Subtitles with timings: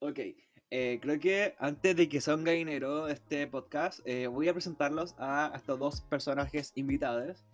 [0.00, 0.18] Ok,
[0.70, 5.52] eh, creo que antes de que un gallinero este podcast, eh, voy a presentarlos a
[5.54, 7.44] estos dos personajes invitados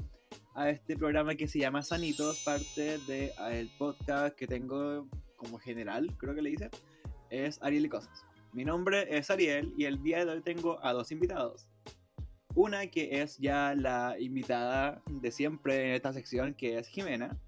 [0.55, 6.35] a este programa que se llama Sanitos, parte del podcast que tengo como general, creo
[6.35, 6.71] que le dicen,
[7.31, 8.25] es Ariel y Cosas.
[8.53, 11.69] Mi nombre es Ariel y el día de hoy tengo a dos invitados.
[12.55, 17.39] Una que es ya la invitada de siempre en esta sección, que es Jimena.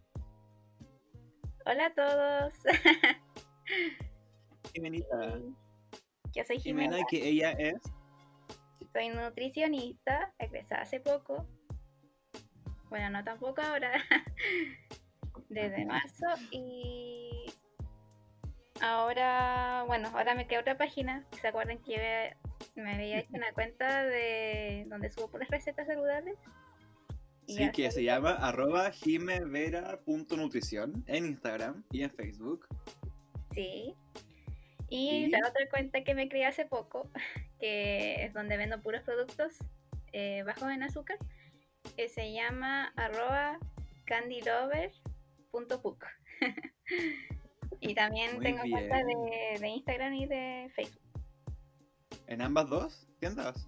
[1.66, 2.54] Hola a todos.
[4.72, 5.38] Jimenita.
[6.34, 6.96] Yo soy Jimena.
[6.96, 7.80] Jimena, que ella es.
[8.92, 11.46] Soy nutricionista, egresada hace poco.
[12.90, 13.92] Bueno, no tampoco ahora.
[15.48, 16.26] Desde marzo.
[16.50, 17.46] Y
[18.80, 21.26] ahora, bueno, ahora me queda otra página.
[21.40, 22.34] ¿Se acuerdan que
[22.74, 26.36] me había hecho una cuenta de donde subo puras recetas saludables?
[27.46, 32.66] Y Sí, que se llama arroba jimevera.nutrición en Instagram y en Facebook.
[33.54, 33.94] Sí.
[34.94, 37.10] Y la otra cuenta que me creé hace poco,
[37.58, 39.56] que es donde vendo puros productos
[40.12, 41.16] eh, bajos en azúcar,
[41.96, 43.58] que se llama arroba
[44.04, 46.04] candylover.book.
[47.80, 51.00] y también Muy tengo cuenta de, de Instagram y de Facebook.
[52.26, 53.66] ¿En ambas dos tiendas?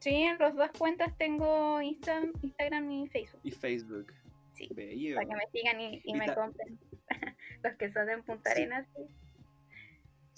[0.00, 3.40] Sí, en las dos cuentas tengo Insta, Instagram y Facebook.
[3.44, 4.12] Y Facebook.
[4.54, 5.14] Sí, Bello.
[5.14, 6.76] para que me sigan y, y Y me compren.
[7.62, 8.50] Los que son en Punta.
[8.50, 8.88] Arenas.
[8.96, 9.19] sí.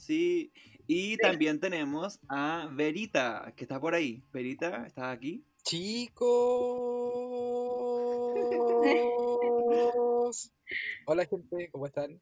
[0.06, 0.50] Sí,
[0.88, 4.20] y también tenemos a Verita, que está por ahí.
[4.32, 5.44] Verita, ¿estás aquí?
[5.62, 6.22] Chicos.
[11.06, 12.20] Hola gente, ¿cómo están?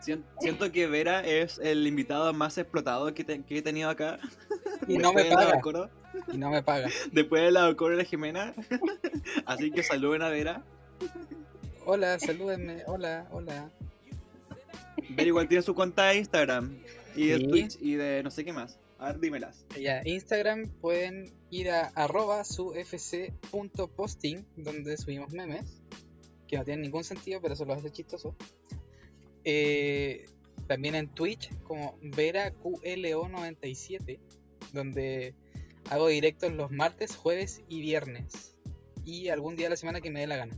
[0.00, 4.20] Sien- Siento que Vera es el invitado más explotado que, te- que he tenido acá.
[4.86, 5.60] Y no me de paga,
[6.32, 6.88] y no me paga.
[7.12, 8.54] Después de la Coro y la Jimena.
[9.44, 10.62] Así que saluden a Vera.
[11.84, 13.70] Hola, salúdenme, hola, hola.
[15.10, 16.76] Vera igual tiene su cuenta de Instagram
[17.16, 17.46] y de Sí.
[17.48, 18.78] Twitch y de no sé qué más.
[18.98, 19.64] A ver, dímelas.
[19.80, 25.80] Ya, Instagram pueden ir a arroba sufc.posting, donde subimos memes,
[26.48, 28.34] que no tienen ningún sentido, pero eso lo hace chistoso.
[29.44, 30.26] Eh,
[30.66, 34.18] también en Twitch, como VeraQLO97,
[34.72, 35.34] donde
[35.90, 38.54] hago directos los martes, jueves y viernes.
[39.04, 40.56] Y algún día de la semana que me dé la gana.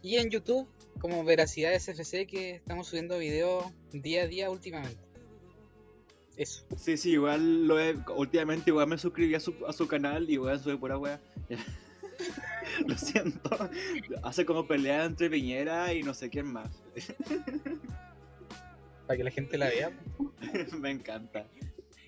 [0.00, 4.98] Y en YouTube, como Veracidad SFC, que estamos subiendo videos día a día últimamente.
[6.36, 6.64] Eso.
[6.76, 10.34] Sí, sí, igual lo he, últimamente igual me suscribí a su, a su canal y
[10.34, 11.20] igual soy pura wea.
[12.86, 13.50] lo siento.
[14.22, 16.70] Hace como pelea entre Piñera y no sé quién más.
[19.06, 19.92] Para que la gente la vea.
[20.78, 21.46] me encanta.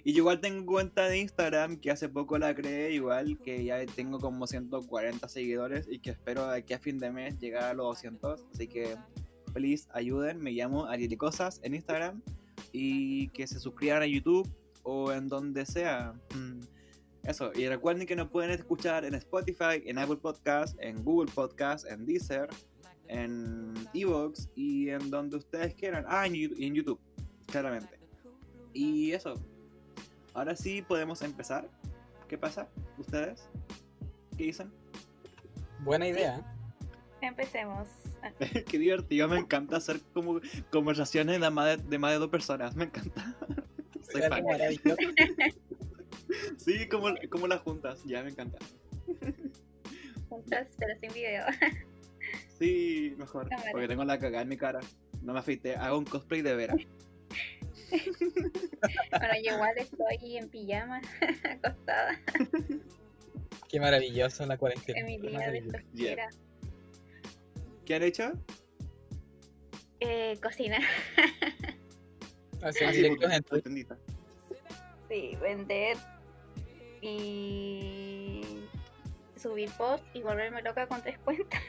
[0.04, 3.84] Y yo igual tengo cuenta de Instagram que hace poco la creé, igual que ya
[3.86, 7.74] tengo como 140 seguidores y que espero de aquí a fin de mes llegar a
[7.74, 8.46] los 200.
[8.52, 8.96] Así que,
[9.52, 10.40] please, ayuden.
[10.40, 12.22] Me llamo Ariel Cosas en Instagram
[12.72, 14.50] y que se suscriban a YouTube
[14.82, 16.14] o en donde sea.
[16.34, 16.60] Mm,
[17.22, 21.86] Eso, y recuerden que nos pueden escuchar en Spotify, en Apple Podcast, en Google Podcast,
[21.86, 22.48] en Deezer,
[23.08, 26.06] en Evox y en donde ustedes quieran.
[26.08, 26.98] Ah, en YouTube,
[27.46, 27.98] claramente.
[28.72, 29.34] Y eso.
[30.34, 31.68] Ahora sí podemos empezar.
[32.28, 32.68] ¿Qué pasa?
[32.98, 33.48] ¿Ustedes?
[34.36, 34.72] ¿Qué dicen?
[35.80, 36.41] Buena idea.
[37.20, 37.88] Empecemos.
[38.68, 42.76] Qué divertido, me encanta hacer como conversaciones de más de, de más de dos personas.
[42.76, 43.36] Me encanta.
[44.12, 44.44] Soy fan.
[46.56, 48.04] Sí, como, como las juntas.
[48.04, 48.58] Ya me encanta.
[50.28, 51.44] Juntas, pero sin video.
[52.56, 53.48] Sí, mejor.
[53.72, 54.78] Porque tengo la cagada en mi cara.
[55.22, 55.74] No me afeité.
[55.74, 56.76] Hago un cosplay de Vera.
[59.10, 61.00] Bueno, yo igual estoy en pijama,
[61.44, 62.20] acostada,
[63.68, 64.98] Qué maravilloso la cuarentena.
[65.00, 66.28] en mi qué día de flojera.
[67.84, 68.32] ¿Qué han hecho?
[70.00, 70.78] Eh, cocina.
[72.62, 73.98] Hacer Ah, sí, directos en.
[75.08, 75.96] Sí, vender
[77.00, 78.42] y
[79.36, 81.60] subir post y volverme loca con tres cuentas.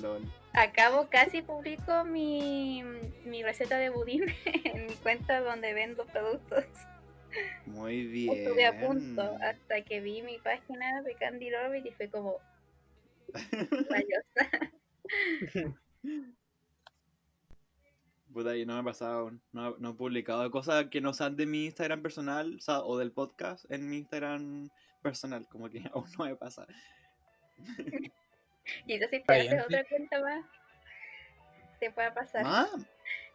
[0.00, 0.22] Lol.
[0.54, 2.82] Acabo casi publico mi,
[3.24, 4.26] mi receta de budín
[4.64, 6.66] en mi cuenta donde vendo productos.
[7.66, 8.36] Muy bien.
[8.36, 12.36] Estuve a punto hasta que vi mi página de Candy Orbit y fue como.
[18.32, 19.30] Puta, y no me ha pasado.
[19.52, 22.98] No, no he publicado cosas que no sean de mi Instagram personal o, sea, o
[22.98, 24.68] del podcast en mi Instagram
[25.02, 25.46] personal.
[25.48, 26.66] Como que aún no me pasa.
[28.86, 30.44] Y entonces si te haces otra cuenta más,
[31.80, 32.42] te puede pasar.
[32.46, 32.68] ¿Ah?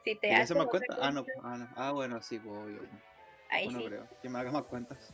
[0.03, 0.68] Si te ¿Y haces hace más?
[1.00, 1.24] Ah, no.
[1.25, 1.68] cuenta, Ah, no.
[1.75, 2.79] Ah, bueno, sí, pues obvio.
[3.50, 3.85] Ahí Bueno, sí.
[3.88, 4.07] creo.
[4.21, 5.13] Que me haga más cuentas.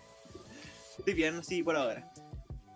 [0.98, 2.08] Estoy bien, sí, por ahora.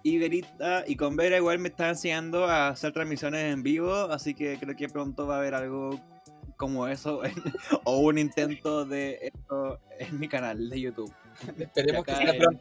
[0.03, 4.33] Y Verita y con Vera igual me está enseñando a hacer transmisiones en vivo, así
[4.33, 5.99] que creo que pronto va a haber algo
[6.55, 7.21] como eso
[7.83, 11.13] o un intento de esto en mi canal de YouTube.
[11.59, 12.59] Esperemos que sea en-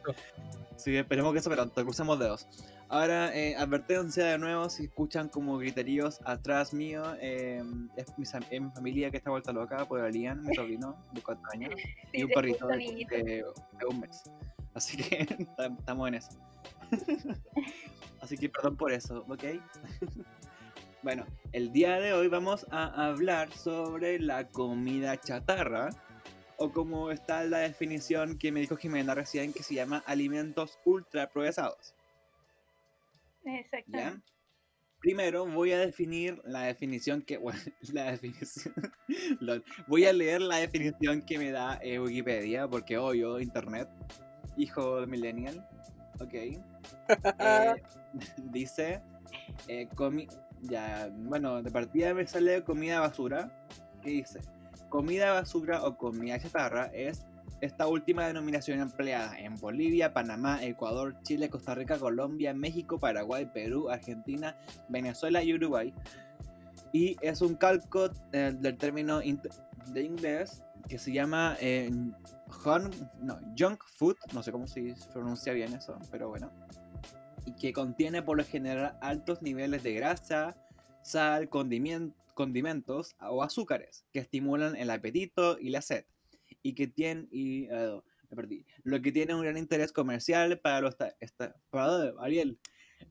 [0.77, 0.83] pronto.
[0.83, 2.47] Sí, esperemos que eso pronto, crucemos dedos.
[2.89, 7.61] Ahora, eh, advertencia de nuevo, si escuchan como griteríos atrás mío, eh,
[7.97, 11.21] es, mi, sam- es mi familia que está vuelta loca por Alian, mi sobrino de
[11.21, 11.73] 4 años,
[12.13, 12.77] y un perrito de,
[13.09, 13.45] de-
[13.79, 14.23] de un mes.
[14.73, 15.25] Así que
[15.57, 16.29] tam- estamos en eso.
[18.21, 19.43] Así que perdón por eso, ¿ok?
[21.03, 25.89] bueno, el día de hoy vamos a hablar sobre la comida chatarra,
[26.57, 31.29] o como está la definición que me dijo Jimena recién, que se llama alimentos ultra
[31.29, 31.95] procesados.
[33.45, 33.59] ¿ya?
[33.59, 34.31] Exactamente.
[34.99, 37.37] Primero voy a definir la definición que.
[37.47, 37.59] Bueno,
[37.93, 38.73] la definición.
[39.39, 39.63] lol.
[39.87, 43.87] voy a leer la definición que me da eh, Wikipedia, porque obvio, internet,
[44.57, 45.67] hijo de millennial.
[46.19, 46.33] Ok.
[46.33, 46.61] Eh,
[48.51, 49.01] dice.
[49.67, 50.27] eh, comi
[50.61, 53.67] ya, bueno, de partida me sale comida basura.
[54.01, 54.39] ¿Qué dice?
[54.89, 57.25] Comida basura o comida chatarra es
[57.61, 63.89] esta última denominación empleada en Bolivia, Panamá, Ecuador, Chile, Costa Rica, Colombia, México, Paraguay, Perú,
[63.89, 64.55] Argentina,
[64.89, 65.93] Venezuela y Uruguay.
[66.93, 71.91] Y es un calco eh, del término de inglés que se llama eh,
[72.47, 76.49] junk, no, junk food, no sé cómo se pronuncia bien eso, pero bueno.
[77.45, 80.55] Y que contiene por lo general altos niveles de grasa,
[81.01, 86.05] sal, condimien- condimentos o azúcares que estimulan el apetito y la sed.
[86.61, 87.99] Y que tienen, y, eh,
[88.29, 92.59] perdí, lo que tiene un gran interés comercial para los, esta- esta- para, Ariel,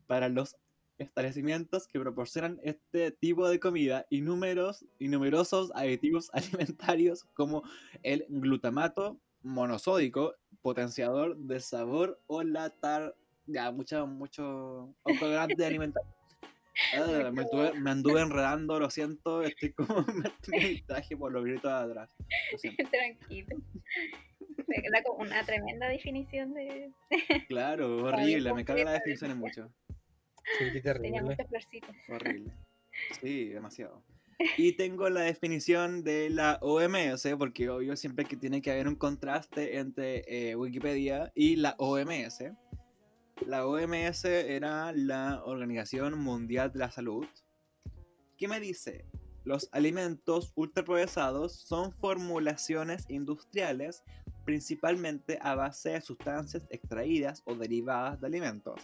[0.06, 0.56] para los
[0.98, 6.30] establecimientos que proporcionan este tipo de comida y, números, y numerosos aditivos
[6.78, 7.64] alimentarios como
[8.04, 13.16] el glutamato monosódico, potenciador de sabor o la tar...
[13.48, 16.15] Ya, mucho, mucho colorante alimentario.
[16.94, 20.04] Ah, me, anduve enredando, lo siento, estoy como
[20.48, 22.10] me distraje por los gritos de atrás.
[22.90, 23.56] Tranquilo.
[24.66, 26.92] Me queda como una tremenda definición de.
[27.48, 29.04] Claro, horrible, me cago en las completa.
[29.04, 29.72] definiciones mucho.
[30.58, 31.22] Sí, qué Tenía terrible.
[31.22, 31.96] muchas florcitas.
[32.08, 32.52] Horrible.
[33.20, 34.02] Sí, demasiado.
[34.58, 38.96] Y tengo la definición de la OMS, porque obvio siempre que tiene que haber un
[38.96, 42.44] contraste entre eh, Wikipedia y la OMS.
[43.44, 47.26] La OMS era la Organización Mundial de la Salud.
[48.38, 49.04] ¿Qué me dice?
[49.44, 54.02] Los alimentos ultraprocesados son formulaciones industriales
[54.44, 58.80] principalmente a base de sustancias extraídas o derivadas de alimentos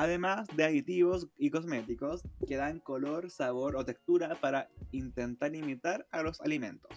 [0.00, 6.22] además de aditivos y cosméticos que dan color, sabor o textura para intentar imitar a
[6.22, 6.90] los alimentos.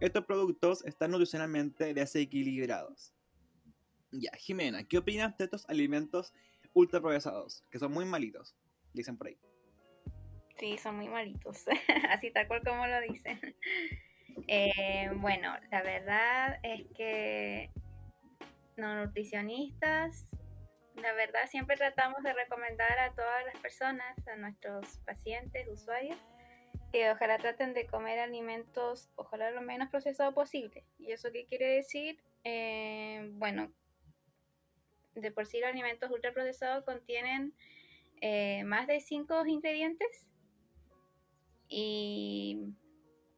[0.00, 3.14] Estos productos están nutricionalmente desequilibrados.
[4.18, 6.32] Ya, Jimena, ¿qué opinas de estos alimentos
[6.72, 7.62] ultraprocesados?
[7.70, 8.56] Que son muy malitos,
[8.94, 9.38] dicen por ahí.
[10.58, 11.64] Sí, son muy malitos.
[12.10, 13.38] Así tal cual como lo dicen.
[14.48, 17.70] Eh, bueno, la verdad es que
[18.76, 20.26] los nutricionistas,
[20.94, 26.18] la verdad siempre tratamos de recomendar a todas las personas, a nuestros pacientes, usuarios,
[26.92, 30.84] que ojalá traten de comer alimentos, ojalá lo menos procesado posible.
[30.98, 32.18] ¿Y eso qué quiere decir?
[32.44, 33.72] Eh, bueno,
[35.22, 37.54] de por sí los alimentos ultraprocesados contienen
[38.20, 40.26] eh, más de 5 ingredientes
[41.68, 42.58] y,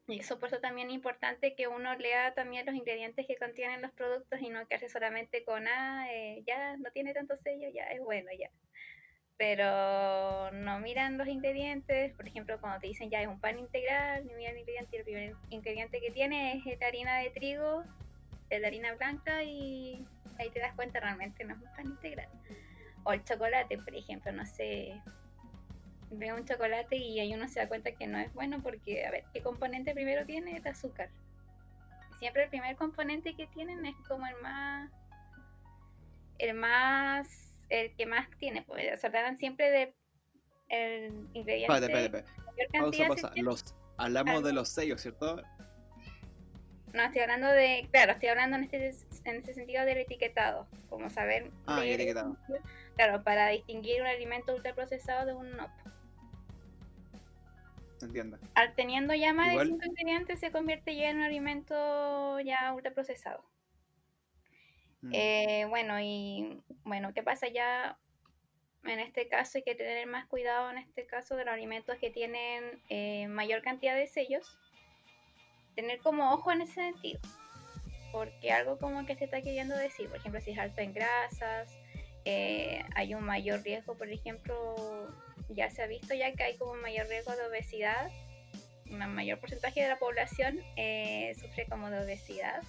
[0.09, 3.93] eso por eso también es importante que uno lea también los ingredientes que contienen los
[3.93, 8.01] productos y no quedarse solamente con, ah, eh, ya no tiene tanto sello, ya es
[8.01, 8.51] bueno, ya.
[9.37, 14.27] Pero no miran los ingredientes, por ejemplo, cuando te dicen ya es un pan integral,
[14.27, 17.85] ni miran el ingrediente, el primer ingrediente que tiene es la harina de trigo,
[18.51, 20.05] es la harina blanca y
[20.39, 22.29] ahí te das cuenta realmente no es un pan integral.
[23.05, 25.01] O el chocolate, por ejemplo, no sé,
[26.11, 29.11] ve un chocolate y ahí uno se da cuenta que no es bueno porque, a
[29.11, 30.57] ver, ¿qué componente primero tiene?
[30.57, 31.11] El azúcar.
[32.19, 34.91] Siempre el primer componente que tienen es como el más,
[36.39, 39.95] el más, el que más tiene, pues se hablan siempre de
[40.69, 41.67] el ingrediente
[42.73, 43.29] Pausa, pausa.
[43.29, 43.49] se tiene.
[43.49, 45.43] Los, hablamos de los sellos, ¿cierto?
[46.95, 48.89] No, estoy hablando de, claro, estoy hablando en este,
[49.25, 52.37] en este sentido del etiquetado, como saber Ah, leer el etiquetado.
[52.97, 55.69] Claro, para distinguir un alimento ultraprocesado de un no.
[58.01, 58.39] Entiendo.
[58.55, 62.73] Al teniendo ya más Igual- de 5 ingredientes se convierte ya en un alimento ya
[62.73, 63.45] ultraprocesado.
[65.03, 65.11] Mm.
[65.13, 67.99] Eh, bueno, y bueno, ¿qué pasa ya?
[68.85, 72.11] En este caso hay que tener más cuidado en este caso de los alimentos que
[72.11, 74.57] tienen eh, mayor cantidad de sellos.
[75.79, 77.21] Tener como ojo en ese sentido.
[78.11, 81.73] Porque algo como que se está queriendo decir, por ejemplo, si es alto en grasas,
[82.25, 84.75] eh, hay un mayor riesgo, por ejemplo,
[85.51, 88.11] ya se ha visto ya que hay como un mayor riesgo de obesidad,
[88.91, 92.61] un mayor porcentaje de la población eh, sufre como de obesidad.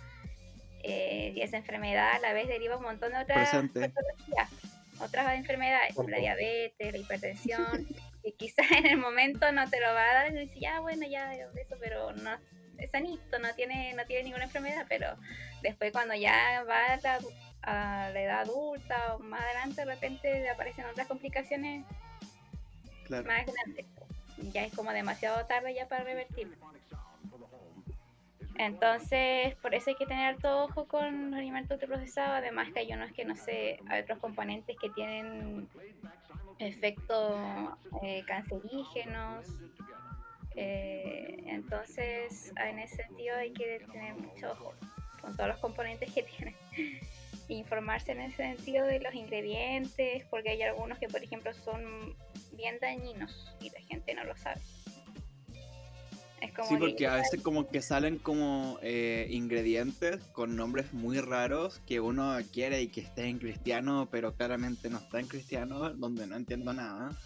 [0.83, 4.51] eh, y esa enfermedad a la vez deriva un montón de otras patologías,
[4.99, 7.87] otras enfermedades, como la diabetes, la hipertensión,
[8.23, 11.07] que quizás en el momento no te lo va a dar y dices, ya bueno,
[11.07, 12.37] ya eso, pero no
[12.87, 15.15] sanito, no tiene, no tiene ninguna enfermedad, pero
[15.61, 17.19] después cuando ya va a la,
[17.63, 21.85] a la edad adulta o más adelante, de repente le aparecen otras complicaciones
[23.05, 23.25] Claro.
[23.27, 23.85] más grandes.
[24.53, 26.55] Ya es como demasiado tarde ya para revertirlo.
[28.55, 32.37] Entonces, por eso hay que tener todo ojo con los alimentos ultraprocesados.
[32.37, 35.67] Además que hay unos que no sé, hay otros componentes que tienen
[36.59, 37.39] efectos
[38.03, 39.45] eh, cancerígenos.
[40.55, 44.73] Eh, entonces, en ese sentido hay que tener mucho ojo
[45.21, 46.55] con todos los componentes que tienen.
[47.47, 52.15] Informarse en ese sentido de los ingredientes, porque hay algunos que, por ejemplo, son
[52.53, 54.61] bien dañinos y la gente no lo sabe.
[56.41, 60.93] Es como Sí, que porque a veces como que salen como eh, ingredientes con nombres
[60.93, 65.27] muy raros que uno quiere y que esté en cristiano, pero claramente no está en
[65.27, 67.17] cristiano, donde no entiendo nada.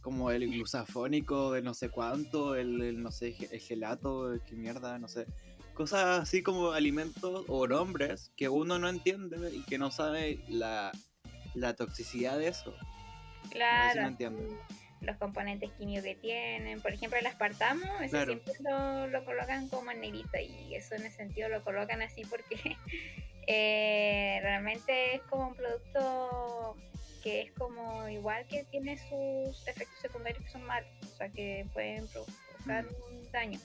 [0.00, 4.54] Como el glusafónico de no sé cuánto, el, el no sé, el gelato, el qué
[4.56, 5.26] mierda, no sé.
[5.74, 10.92] Cosas así como alimentos o nombres que uno no entiende y que no sabe la,
[11.54, 12.74] la toxicidad de eso.
[13.44, 14.56] Si Claro, me
[15.00, 16.80] los componentes químicos que tienen.
[16.80, 18.32] Por ejemplo, el aspartamo, Claro.
[18.32, 22.22] siempre lo, lo colocan como en negrita y eso en ese sentido lo colocan así
[22.28, 22.76] porque
[23.46, 26.76] eh, realmente es como un producto
[27.22, 31.66] que es como igual que tiene sus efectos secundarios que son malos, o sea que
[31.72, 33.58] pueden provocar un daño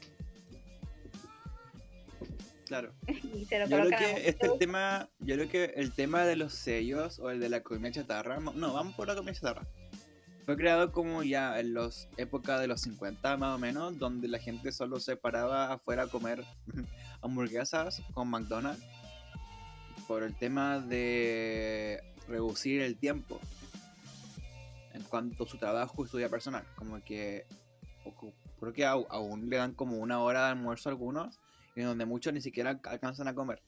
[2.66, 2.94] Claro.
[3.08, 6.36] y se lo Yo creo que este el tema, yo creo que el tema de
[6.36, 9.68] los sellos o el de la comida chatarra, no, no, vamos por la comida chatarra.
[10.46, 14.40] Fue creado como ya en los épocas de los 50 más o menos, donde la
[14.40, 16.44] gente solo se paraba afuera a comer
[17.22, 18.84] hamburguesas con McDonald's
[20.08, 23.40] por el tema de reducir el tiempo
[24.94, 26.66] en cuanto a su trabajo y su vida personal.
[26.76, 27.46] Como que
[28.60, 31.40] creo que aún le dan como una hora de almuerzo a algunos
[31.76, 33.62] y donde muchos ni siquiera alca- alcanzan a comer.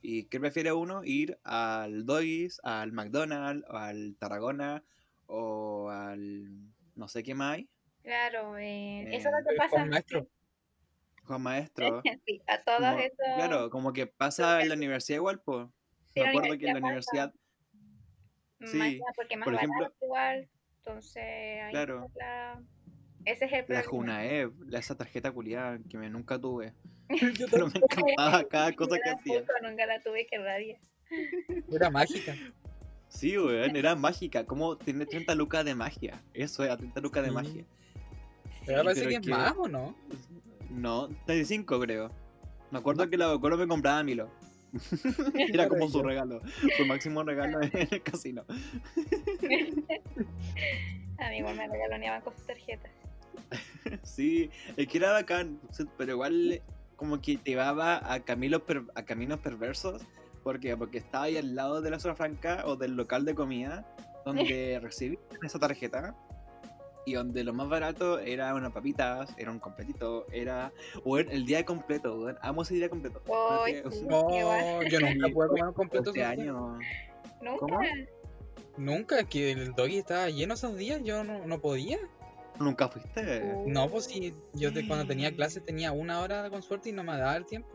[0.00, 1.02] ¿Y qué prefiere uno?
[1.04, 4.82] Ir al Doggies, al McDonald's, o al Tarragona
[5.26, 6.46] o al
[6.94, 7.68] no sé qué más hay,
[8.02, 9.70] Claro, eh, Eh, eso es lo que pasa.
[9.76, 10.26] Juan Maestro.
[11.24, 12.02] Juan Maestro.
[12.26, 13.16] Sí, a todos Como- esos.
[13.36, 15.66] Claro, como que pasa en la universidad igual, pues.
[16.14, 17.34] Sí, Me acuerdo que en la universidad
[18.66, 20.48] Sí, nada porque más por barato ejemplo- igual.
[20.78, 21.22] Entonces,
[21.62, 22.06] ahí Claro.
[22.06, 22.62] está la-
[23.24, 23.88] ese es el la problema.
[23.88, 26.72] Junaev, la- esa tarjeta culiada que me nunca tuve.
[27.40, 29.44] Yo Pero me encantaba cada cosa que hacía.
[29.62, 30.78] nunca la tuve que rabia.
[31.72, 32.34] Era mágica.
[33.08, 34.44] Sí, weón, era mágica.
[34.44, 36.22] Como tiene 30 lucas de magia.
[36.34, 37.64] Eso era 30 lucas de magia.
[38.66, 39.96] Pero ahora parece pero que es más, ¿o no?
[40.68, 42.10] No, 35 creo.
[42.70, 44.28] Me acuerdo que la Bocolo me compraba a Milo.
[45.52, 46.40] Era como su regalo,
[46.76, 48.44] su máximo regalo en el casino.
[51.18, 52.90] A mí igual me regaloneaban con sus tarjetas.
[54.02, 55.58] Sí, es que era bacán,
[55.96, 56.60] pero igual
[56.96, 60.02] como que te llevaba a, caminos per- a caminos perversos.
[60.42, 60.76] ¿Por qué?
[60.76, 63.86] Porque estaba ahí al lado de la zona franca o del local de comida
[64.26, 66.14] donde recibían esa tarjeta
[67.08, 70.72] y donde lo más barato era unas papitas, era un completito, era
[71.04, 72.38] weón, el día completo, weón.
[72.42, 73.22] amo ese día completo.
[73.64, 74.04] Ay, que- sí.
[74.08, 76.78] No, yo nunca pude comer un completo Este año.
[77.42, 77.58] Nunca.
[77.58, 77.80] ¿Cómo?
[78.76, 81.98] Nunca, que el doggy estaba lleno esos días, yo no, no podía.
[82.60, 83.64] ¿Nunca fuiste?
[83.66, 87.04] No, pues si yo de cuando tenía clases tenía una hora con suerte y no
[87.04, 87.68] me daba el tiempo.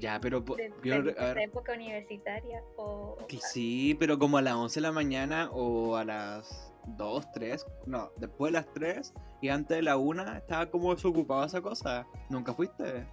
[0.00, 4.38] Ya, pero De, yo, de a ver, esa época universitaria o que sí, pero como
[4.38, 8.72] a las 11 de la mañana o a las 2, 3, no, después de las
[8.72, 12.06] 3 y antes de la 1 estaba como desocupado esa cosa.
[12.28, 13.06] ¿Nunca fuiste?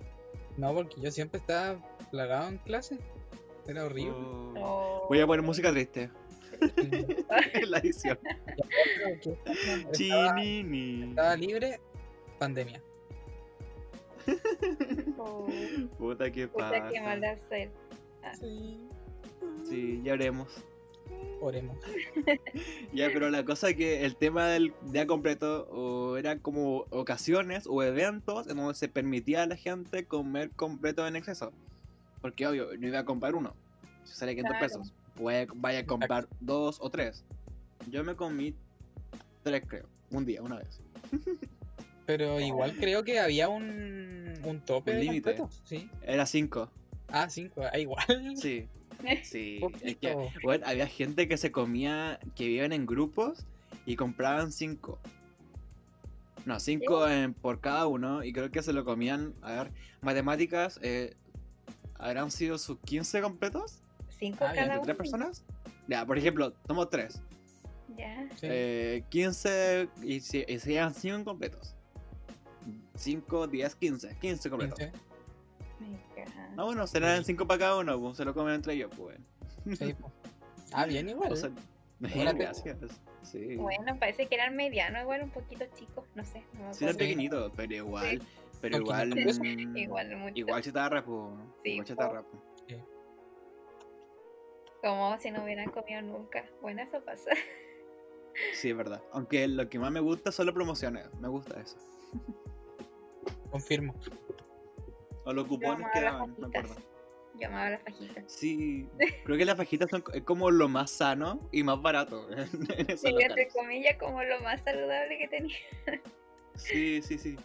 [0.57, 1.79] No, porque yo siempre estaba
[2.11, 2.97] plagado en clase.
[3.67, 4.13] Era horrible.
[4.59, 5.05] Oh.
[5.07, 6.09] Voy a poner música triste
[6.77, 7.15] en
[7.71, 8.19] la edición.
[9.91, 11.09] estaba, Chinini.
[11.09, 11.79] estaba libre,
[12.39, 12.81] pandemia.
[15.97, 16.89] Puta que Puta pasa.
[16.89, 17.37] que mala.
[18.39, 18.79] Sí.
[19.67, 20.63] Sí, ya haremos.
[21.41, 21.77] Oremos.
[22.93, 27.65] Ya, pero la cosa es que el tema del día completo o era como ocasiones
[27.67, 31.51] o eventos en donde se permitía a la gente comer completo en exceso.
[32.21, 33.55] Porque obvio, no iba a comprar uno.
[34.03, 34.65] Si sale 500 Claro.
[34.67, 37.23] pesos, puede, vaya a comprar dos o tres.
[37.89, 38.53] Yo me comí
[39.43, 39.87] tres, creo.
[40.11, 40.79] Un día, una vez.
[42.05, 45.37] Pero igual creo que había un, un tope Un de límite.
[45.63, 45.89] Sí.
[46.03, 46.69] Era cinco.
[47.07, 47.61] Ah, cinco.
[47.71, 48.05] Ah, igual.
[48.35, 48.67] Sí.
[49.23, 53.45] Sí, es que, bueno, había gente que se comía, que vivían en grupos
[53.85, 54.99] y compraban cinco.
[56.45, 60.79] No, cinco en- por cada uno y creo que se lo comían, a ver, matemáticas,
[60.81, 61.13] eh,
[61.99, 63.79] ¿habrán sido sus 15 completos?
[64.09, 64.81] Cinco Ah, cada ¿De uno.
[64.83, 65.43] tres personas?
[65.87, 67.21] Ya, por ejemplo, tomamos tres.
[67.97, 68.27] Ya.
[68.41, 71.75] Eh, 15 y si y serían 5 completos.
[72.95, 74.17] 5, 10, 15.
[74.19, 74.79] 15 completos.
[74.79, 74.93] 15.
[76.57, 79.17] Ah, bueno, serán 5 para cada uno, pues, se lo comen entre ellos, pues.
[79.77, 80.11] Sí, po.
[80.73, 81.31] Ah, bien igual.
[81.31, 81.49] O sea,
[82.15, 82.33] Órale.
[82.45, 82.77] gracias.
[83.23, 83.55] Sí.
[83.55, 86.39] Bueno, parece que eran medianos, igual un poquito chicos, no sé.
[86.53, 86.97] No Sí, era acuerdo.
[86.97, 88.21] pequeñito, pero igual.
[88.61, 89.09] Pero igual.
[89.13, 89.39] 500
[89.77, 90.33] Igual mucho.
[90.35, 91.29] Igual chatarra, pues.
[91.63, 92.41] Sí, igual chatarra, pues.
[94.81, 96.43] Como si no hubieran comido nunca.
[96.61, 97.29] Bueno, eso pasa.
[98.53, 99.01] Sí, es verdad.
[99.11, 101.07] Aunque lo que más me gusta son las promociones.
[101.19, 101.77] Me gusta eso.
[103.51, 103.93] Confirmo.
[105.25, 106.63] O los cupones que las daban, me fajitas.
[106.65, 106.81] acuerdo.
[107.39, 108.23] Yo amaba las fajitas.
[108.27, 108.87] Sí,
[109.23, 113.47] creo que las fajitas son como lo más sano y más barato en Sí, entre
[113.49, 115.57] comillas, como lo más saludable que tenía.
[116.55, 117.37] Sí, sí, sí.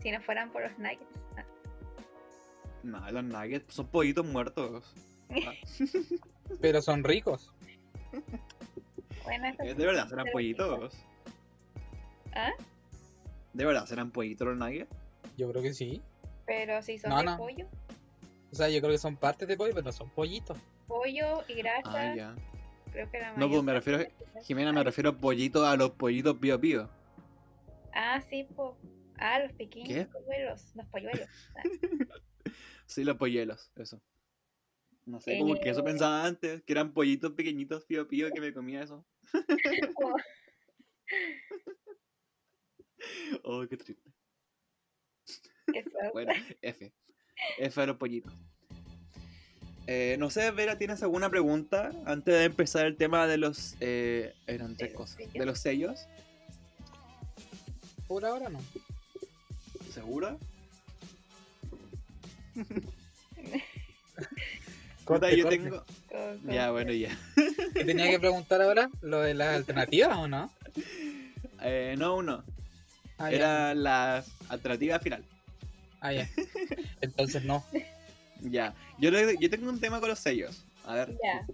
[0.00, 1.04] Si no fueran por los nuggets.
[1.36, 1.44] Ah,
[2.82, 4.94] No, los nuggets son pollitos muertos.
[5.30, 5.52] Ah,
[6.60, 7.52] Pero son ricos.
[9.24, 10.94] Bueno, eso eh, de verdad, serán pollitos.
[12.34, 12.52] ¿Ah?
[13.52, 14.88] ¿De verdad serán pollitos los nuggets?
[15.36, 16.00] Yo creo que sí.
[16.46, 17.36] Pero si son No, de no.
[17.36, 17.66] pollo,
[18.52, 20.56] O sea, yo creo que son partes de pollo, pero no son pollitos.
[20.86, 22.34] pollo y grasa, Ah, ya.
[22.92, 23.98] creo que la No, pues me refiero,
[24.34, 26.88] las Jimena, me refiero a pollitos a los pollitos pío pío.
[27.92, 28.76] Ah, sí, po.
[29.18, 30.06] Ah, los pequeños ¿Qué?
[30.06, 31.28] polluelos, los polluelos.
[31.56, 31.62] Ah,
[32.86, 34.00] Sí, los polluelos, eso.
[35.06, 35.84] No sé, como que eso Eh.
[35.84, 39.04] pensaba antes, que eran pollitos pequeñitos pío pío que me comía eso.
[43.44, 44.10] Oh, qué triste.
[46.12, 46.92] Bueno, F.
[47.58, 48.32] F de los pollitos.
[49.86, 53.76] Eh, no sé, Vera, ¿tienes alguna pregunta antes de empezar el tema de los...
[53.80, 55.16] eh, eran ¿De tres los cosas.
[55.16, 55.32] sellos?
[55.34, 56.00] ¿De los sellos?
[58.08, 58.60] Por ahora no.
[59.92, 60.36] ¿Segura?
[65.04, 65.58] Corte, Puta, yo corte.
[65.58, 65.84] tengo...
[66.50, 67.14] Ya, bueno, ya.
[67.74, 68.88] ¿Qué tenía que preguntar ahora?
[69.02, 70.50] ¿Lo de las alternativas o no?
[71.60, 72.42] Eh, no, uno.
[73.18, 73.36] Ah, ya.
[73.36, 75.22] Era la alternativa final.
[76.00, 76.28] Ah, ya.
[77.00, 77.64] Entonces no.
[78.40, 78.74] Ya.
[78.98, 80.64] Yo, yo tengo un tema con los sellos.
[80.84, 81.44] A ver, Ya,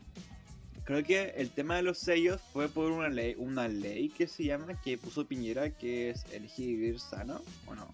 [0.84, 4.44] creo que el tema de los sellos fue por una ley, una ley que se
[4.44, 7.88] llama, que puso Piñera, que es elegir vivir sano, ¿o no?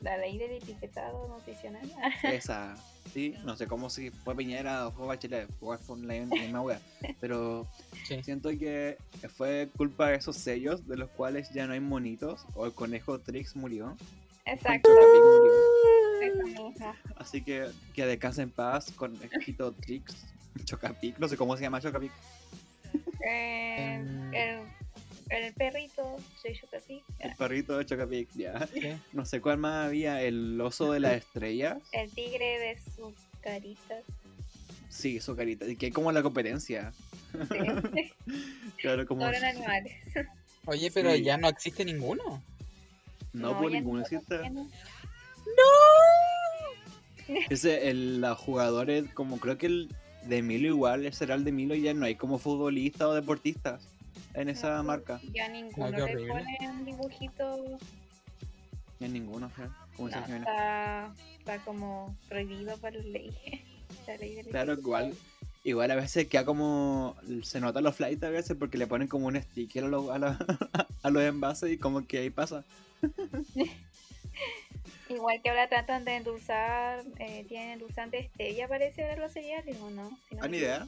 [0.00, 1.90] la ley del etiquetado nutricional.
[2.24, 2.76] Esa,
[3.14, 6.78] sí, no sé cómo si fue Piñera o fue Bachelet, fue la misma wea,
[7.20, 7.66] pero
[8.06, 8.22] Sí.
[8.22, 8.98] siento que
[9.34, 13.18] fue culpa de esos sellos de los cuales ya no hay monitos, o el conejo
[13.18, 13.96] Trix murió,
[14.46, 14.90] Exacto,
[17.16, 20.26] así que que descanse en paz, conejito Trix,
[20.64, 22.12] Chocapic, no sé cómo se llama Chocapic,
[23.26, 24.34] Eh, Em.
[24.34, 24.60] el,
[25.30, 27.02] el perrito, soy Chocapic.
[27.20, 28.68] el perrito de Chocapic, ya,
[29.12, 34.04] no sé cuál más había, el oso de las estrellas, El tigre de sus caritas.
[34.90, 36.92] sí, su carita, y que hay como la competencia,
[37.50, 38.12] Sí.
[38.82, 39.94] claro, como, Todos eran animales.
[40.66, 41.22] Oye, pero Sí.
[41.22, 42.42] ya no existe ninguno.
[43.34, 44.40] No por ya ninguno no, existe.
[44.42, 44.68] ya no.
[47.50, 49.88] Ese, el, los jugadores, como creo que el
[50.26, 53.88] de Milo igual, será el de Milo, ya no hay como futbolistas o deportistas
[54.34, 55.20] en esa No, marca.
[55.32, 56.28] Ya ninguno qué le horrible.
[56.28, 57.78] pone un dibujito.
[59.00, 59.68] En ninguno, ¿eh?
[59.96, 63.32] como No, está, está como prohibido por ley.
[64.06, 65.14] La ley Claro, igual,
[65.64, 69.26] igual a veces queda como, se nota los flights a veces porque le ponen como
[69.28, 70.38] un sticker a, la-
[71.02, 72.64] a los envases y como que ahí pasa.
[75.08, 79.90] Igual que ahora tratan de endulzar, eh, tienen endulzante stevia parece ahora los cereales o
[79.90, 80.10] no.
[80.28, 80.86] Si no Ah, ni idea.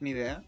[0.00, 0.42] Ni idea.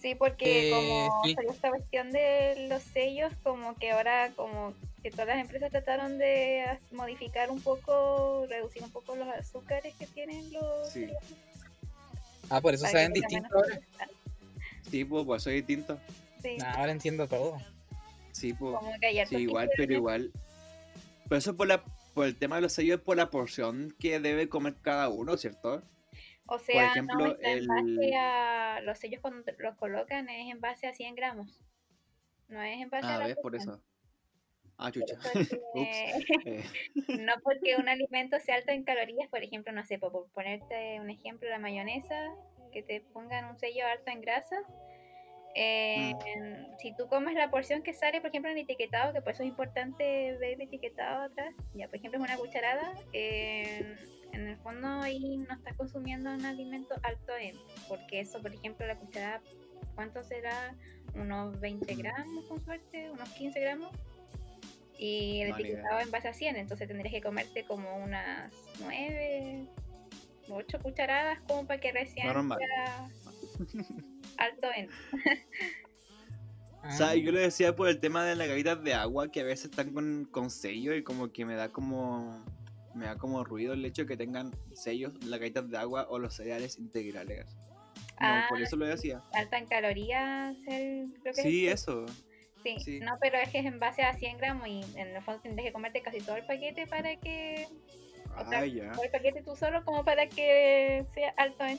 [0.00, 1.34] Sí, porque Eh, como sí.
[1.34, 6.18] salió esta cuestión de los sellos, como que ahora como que todas las empresas trataron
[6.18, 11.06] de modificar un poco, reducir un poco los azúcares que tienen los Sí.
[12.50, 14.08] Ah, por eso saben que tengan distinto menos ahora.
[14.90, 15.98] Sí, pues, pues soy distinto.
[16.42, 17.58] Sí, Nah, ahora entiendo todo.
[18.34, 18.76] Sí, pues.
[19.28, 20.32] Sí, igual, tipos de pero igual.
[21.28, 24.48] Pero eso por, la, por el tema de los sellos, por la porción que debe
[24.48, 25.82] comer cada uno, ¿cierto?
[26.46, 30.50] O sea, ejemplo, no está en base el- a los sellos cuando los colocan es
[30.50, 31.60] en base a 100 gramos.
[32.48, 33.80] No es en base a Ah, la ves, por eso.
[34.76, 35.14] Ah, Por chucha.
[35.34, 35.48] es
[36.46, 36.64] Eh,
[37.08, 41.00] no porque un alimento sea alto en calorías, por ejemplo, no sé, por por ponerte
[41.00, 42.34] un ejemplo, la mayonesa,
[42.72, 44.56] que te pongan un sello alto en grasa,
[45.54, 46.14] eh,
[46.80, 49.42] si tú comes la porción que sale, por ejemplo, en el etiquetado, que por eso
[49.44, 53.96] es importante ver el etiquetado atrás, ya por ejemplo es una cucharada, eh,
[54.32, 57.56] en el fondo ahí no estás consumiendo un alimento alto en,
[57.88, 59.40] porque eso, por ejemplo, la cucharada,
[59.94, 60.74] ¿cuánto será?
[61.14, 63.90] Unos 20 gramos con suerte, unos 15 gramos.
[64.98, 69.66] Y el etiquetado en base a 100, entonces tendrías que comerte como unas 9,
[70.48, 72.58] 8 cucharadas como para que recién Normal.
[72.58, 73.08] sea
[74.38, 74.88] alto en.
[76.82, 79.40] Ah, O sea, yo lo decía por el tema de las galletas de agua que
[79.40, 82.44] a veces están con, con sello y como que me da como
[82.94, 86.18] me da como ruido el hecho de que tengan sellos las galletas de agua o
[86.18, 87.46] los cereales integrales.
[88.16, 89.22] Como Ah, por eso lo decía.
[89.32, 91.82] alta en calorías, el, creo que Sí, es.
[91.82, 92.06] eso.
[92.62, 93.00] Sí, sí.
[93.00, 95.68] no, pero es que es en base a 100 gramos y en el fondo tendrías
[95.68, 97.66] que comerte casi todo el paquete para que.
[98.36, 98.92] O sea, Ah, ya.
[98.92, 101.78] todo el paquete tú solo, como para que sea alto en.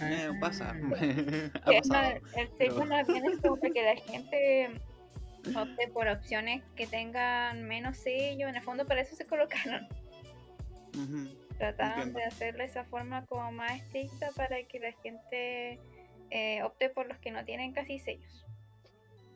[0.00, 0.74] Eh, pasa.
[1.64, 2.20] ah, es más- pasado.
[2.36, 4.80] el sello más bien es como que la gente
[5.56, 8.48] opte por opciones que tengan menos sello.
[8.48, 9.86] En el fondo, para eso se colocaron.
[11.58, 12.18] Trataron Entiendo.
[12.18, 15.78] de hacerlo de esa forma como más estricta para que la gente
[16.30, 18.44] eh, opte por los que no tienen casi sellos.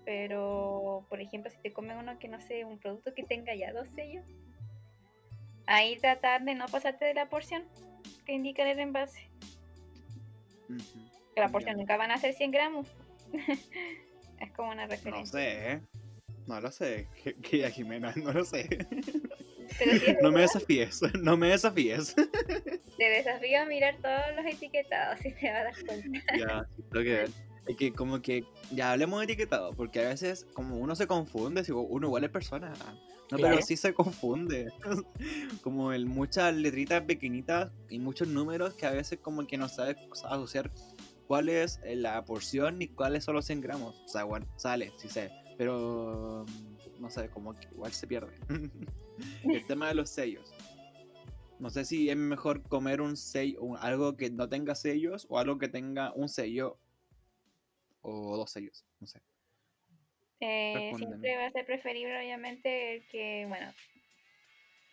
[0.04, 3.72] Pero, por ejemplo, si te comes uno que no sé, un producto que tenga ya
[3.72, 4.24] dos sellos,
[5.66, 7.64] ahí tratar de no pasarte de la porción
[8.24, 9.28] que indica el envase.
[11.34, 12.86] Que la porción nunca van a ser 100 gramos.
[14.40, 15.40] es como una No referencia.
[15.40, 15.80] sé, ¿eh?
[16.46, 17.08] No lo sé.
[17.22, 18.68] Que, que Jimena, no lo sé.
[20.22, 22.14] No me desafíes, no me desafíes.
[22.96, 26.36] te desafío a mirar todos los etiquetados y te vas a dar cuenta.
[26.38, 27.28] ya, tengo que ver.
[27.68, 31.62] Es que como que ya hablemos de etiquetado, porque a veces como uno se confunde,
[31.64, 32.70] si uno igual es persona.
[33.30, 33.56] No, Claro.
[33.56, 34.72] pero sí se confunde.
[35.62, 39.96] como el muchas letritas pequeñitas y muchos números que a veces como que no sabes
[40.24, 40.70] asociar
[41.26, 44.00] cuál es la porción ni cuáles son los 100 gramos.
[44.06, 48.32] O sea, bueno, sale, sí sé, pero mm, no sé, como que igual se pierde.
[49.44, 50.50] el tema de los sellos.
[51.58, 55.38] No sé si es mejor comer un sello, un- algo que no tenga sellos o
[55.38, 56.78] algo que tenga un sello
[58.02, 59.20] o dos sellos, no sé.
[60.40, 63.72] Eh, siempre va a ser preferible, obviamente, el que, bueno,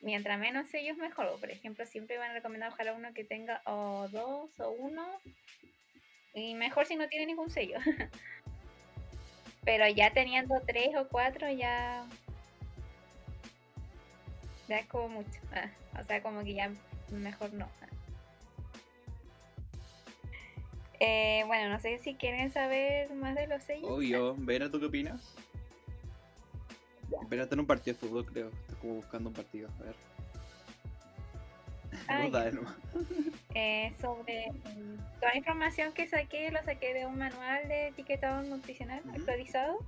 [0.02, 1.40] mientras menos sellos mejor.
[1.40, 5.06] Por ejemplo, siempre van a recomendar ojalá uno que tenga o dos o uno.
[6.34, 7.78] Y mejor si no tiene ningún sello.
[9.66, 12.08] Pero ya teniendo tres o cuatro, ya.
[14.68, 15.40] Ya es como mucho.
[15.54, 16.72] ah, o sea, como que ya
[17.12, 17.70] mejor no.
[17.82, 17.95] ah.
[21.00, 23.90] Eh, bueno, no sé si quieren saber más de los sellos.
[23.90, 25.36] Obvio, Vera, ¿tú qué opinas?
[27.30, 28.50] Vera está en un partido de fútbol, creo.
[28.50, 29.70] Está como buscando un partido.
[29.80, 29.96] A ver.
[32.08, 32.28] Ah,
[33.56, 34.52] eh, sobre
[35.20, 39.80] toda la información que saqué, lo saqué de un manual de etiquetado nutricional actualizado,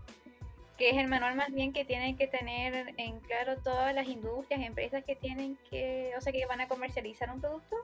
[0.78, 4.62] que es el manual más bien que tienen que tener en claro todas las industrias,
[4.62, 7.76] empresas que tienen que, o sea, que van a comercializar un producto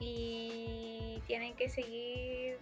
[0.00, 2.58] y tienen que seguir,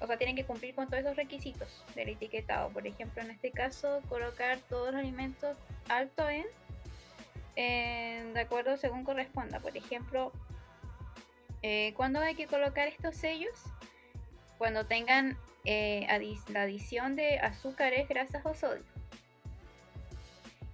[0.00, 2.70] o sea, tienen que cumplir con todos esos requisitos del etiquetado.
[2.70, 5.56] Por ejemplo, en este caso, colocar todos los alimentos
[5.88, 6.46] alto en
[7.60, 9.60] eh, de acuerdo según corresponda.
[9.60, 10.32] Por ejemplo,
[11.62, 13.58] eh, ¿cuándo hay que colocar estos sellos?
[14.58, 16.06] Cuando tengan eh,
[16.48, 18.84] la adición de azúcares, grasas o sodio.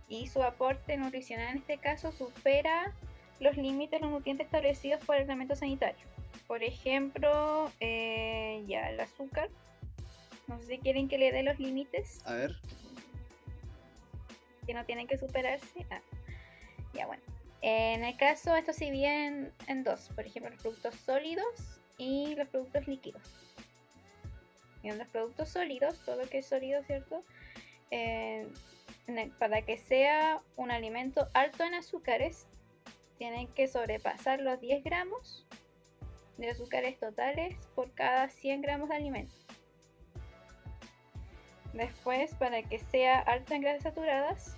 [0.09, 2.93] Y su aporte nutricional en este caso supera
[3.45, 6.05] los límites, los nutrientes establecidos por el reglamento sanitario.
[6.49, 9.49] Por ejemplo, eh, ya el azúcar.
[10.49, 12.57] No sé si quieren que le dé los límites A ver.
[14.67, 15.87] que no tienen que superarse.
[15.91, 16.01] Ah,
[16.93, 17.23] ya bueno.
[17.63, 20.11] En el caso, esto se divide en, en dos.
[20.15, 23.23] Por ejemplo, los productos sólidos y los productos líquidos.
[24.83, 27.23] Y en los productos sólidos, todo lo que es sólido, ¿cierto?
[27.91, 28.47] Eh,
[29.39, 32.47] para que sea un alimento alto en azúcares,
[33.19, 35.47] tienen que sobrepasar los 10 gramos
[36.37, 39.35] de azúcares totales por cada 100 gramos de alimento.
[41.73, 44.57] Después, para que sea alto en grasas saturadas,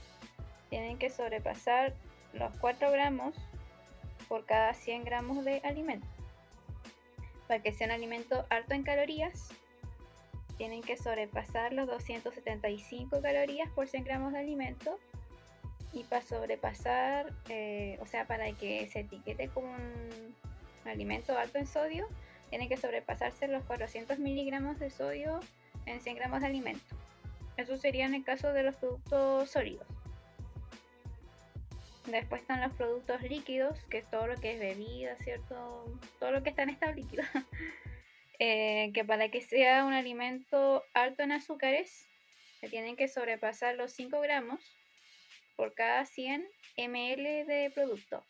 [0.68, 1.94] tienen que sobrepasar
[2.32, 3.34] los 4 gramos
[4.28, 6.06] por cada 100 gramos de alimento.
[7.48, 9.48] Para que sea un alimento alto en calorías,
[10.58, 14.98] tienen que sobrepasar los 275 calorías por 100 gramos de alimento.
[15.96, 20.38] Y para sobrepasar, eh, o sea, para que se etiquete como un
[20.85, 22.06] alimento alto en sodio,
[22.50, 25.40] tienen que sobrepasarse los 400 miligramos de sodio
[25.87, 26.85] en 100 gramos de alimento.
[27.56, 29.87] Eso sería en el caso de los productos sólidos.
[32.09, 35.87] Después están los productos líquidos, que es todo lo que es bebida, ¿cierto?
[36.20, 37.24] Todo lo que está en estado líquido.
[38.38, 42.06] eh, que para que sea un alimento alto en azúcares,
[42.61, 44.61] se tienen que sobrepasar los 5 gramos
[45.56, 48.24] por cada 100 ml de producto.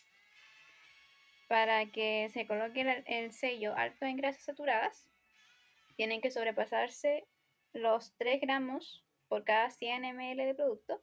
[1.49, 5.07] Para que se coloque el, el sello alto en grasas saturadas,
[5.97, 7.27] tienen que sobrepasarse
[7.73, 11.03] los 3 gramos por cada 100 ml de producto.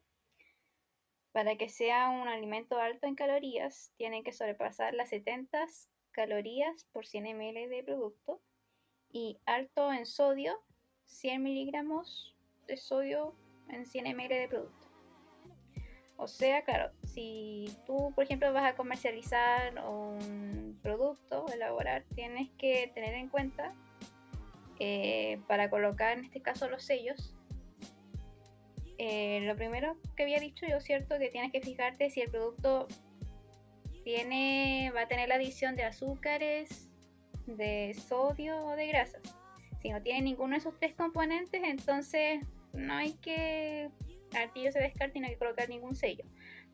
[1.32, 5.66] Para que sea un alimento alto en calorías, tienen que sobrepasar las 70
[6.12, 8.40] calorías por 100 ml de producto.
[9.10, 10.60] Y alto en sodio,
[11.06, 12.34] 100 miligramos
[12.66, 13.34] de sodio
[13.68, 14.83] en 100 ml de producto.
[16.16, 22.90] O sea, claro, si tú, por ejemplo, vas a comercializar un producto, elaborar, tienes que
[22.94, 23.74] tener en cuenta
[24.78, 27.34] eh, para colocar en este caso los sellos.
[28.98, 32.86] Eh, lo primero que había dicho yo, cierto, que tienes que fijarte si el producto
[34.04, 36.88] tiene, va a tener la adición de azúcares,
[37.46, 39.22] de sodio o de grasas.
[39.82, 42.40] Si no tiene ninguno de esos tres componentes, entonces
[42.72, 43.90] no hay que
[44.36, 46.24] artillo se descarta y no hay que colocar ningún sello.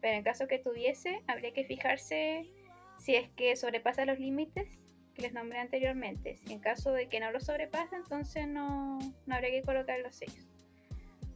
[0.00, 2.50] Pero en caso que tuviese, habría que fijarse
[2.98, 4.78] si es que sobrepasa los límites
[5.14, 6.36] que les nombré anteriormente.
[6.36, 10.14] Si en caso de que no lo sobrepasa, entonces no, no habría que colocar los
[10.14, 10.46] sellos.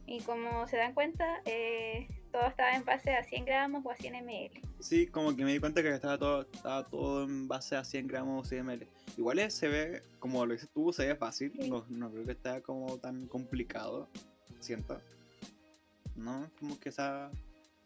[0.07, 3.95] Y como se dan cuenta, eh, todo estaba en base a 100 gramos o a
[3.95, 4.61] 100 ml.
[4.79, 8.07] Sí, como que me di cuenta que estaba todo, estaba todo en base a 100
[8.07, 8.87] gramos o 100 ml.
[9.17, 11.51] Igual se ve, como lo dices tú, se ve fácil.
[11.59, 11.69] Sí.
[11.69, 14.07] No, no creo que está como tan complicado,
[14.59, 15.01] siento.
[16.15, 17.31] No, como que está...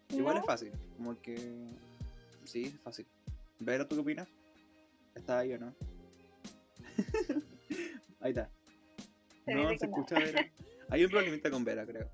[0.09, 0.41] Igual ¿No?
[0.41, 1.35] es fácil, como que...
[2.45, 3.05] Sí, es fácil.
[3.59, 4.27] Vera, ¿tú qué opinas?
[5.15, 5.73] ¿Está ahí o no?
[8.21, 8.49] ahí está.
[9.45, 9.97] Se no, se no.
[9.97, 10.49] escucha Vera.
[10.89, 12.09] Hay un problemita con Vera, creo.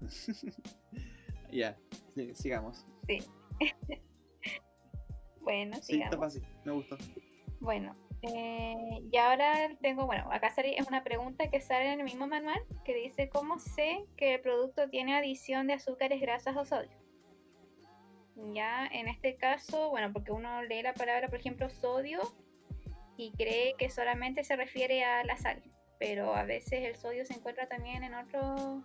[1.52, 1.78] ya,
[2.16, 2.86] sí, sigamos.
[3.08, 3.20] Sí.
[5.42, 6.18] bueno, Sí, está sigamos.
[6.18, 6.98] fácil, me gustó.
[7.60, 7.96] Bueno,
[8.28, 12.28] eh, y ahora tengo, bueno, acá sale- es una pregunta que sale en el mismo
[12.28, 16.98] manual que dice, ¿cómo sé que el producto tiene adición de azúcares, grasas o sodio?
[18.54, 22.20] Ya, en este caso, bueno, porque uno lee la palabra, por ejemplo, sodio
[23.18, 25.64] y cree que solamente se refiere a la sal,
[26.00, 28.84] pero a veces el sodio se encuentra también en, otro,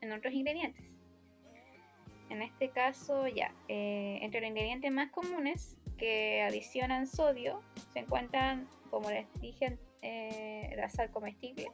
[0.00, 0.84] en otros ingredientes.
[2.28, 8.68] En este caso, ya, eh, entre los ingredientes más comunes que adicionan sodio se encuentran,
[8.90, 11.70] como les dije, eh, la sal comestible.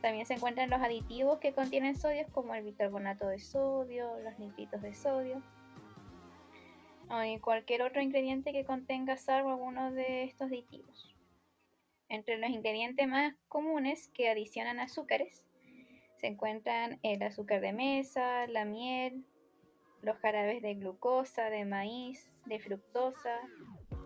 [0.00, 4.80] También se encuentran los aditivos que contienen sodio, como el bicarbonato de sodio, los nitritos
[4.80, 5.42] de sodio,
[7.10, 11.14] o y cualquier otro ingrediente que contenga sal o alguno de estos aditivos.
[12.08, 15.44] Entre los ingredientes más comunes que adicionan azúcares
[16.16, 19.24] se encuentran el azúcar de mesa, la miel,
[20.02, 23.38] los jarabes de glucosa, de maíz, de fructosa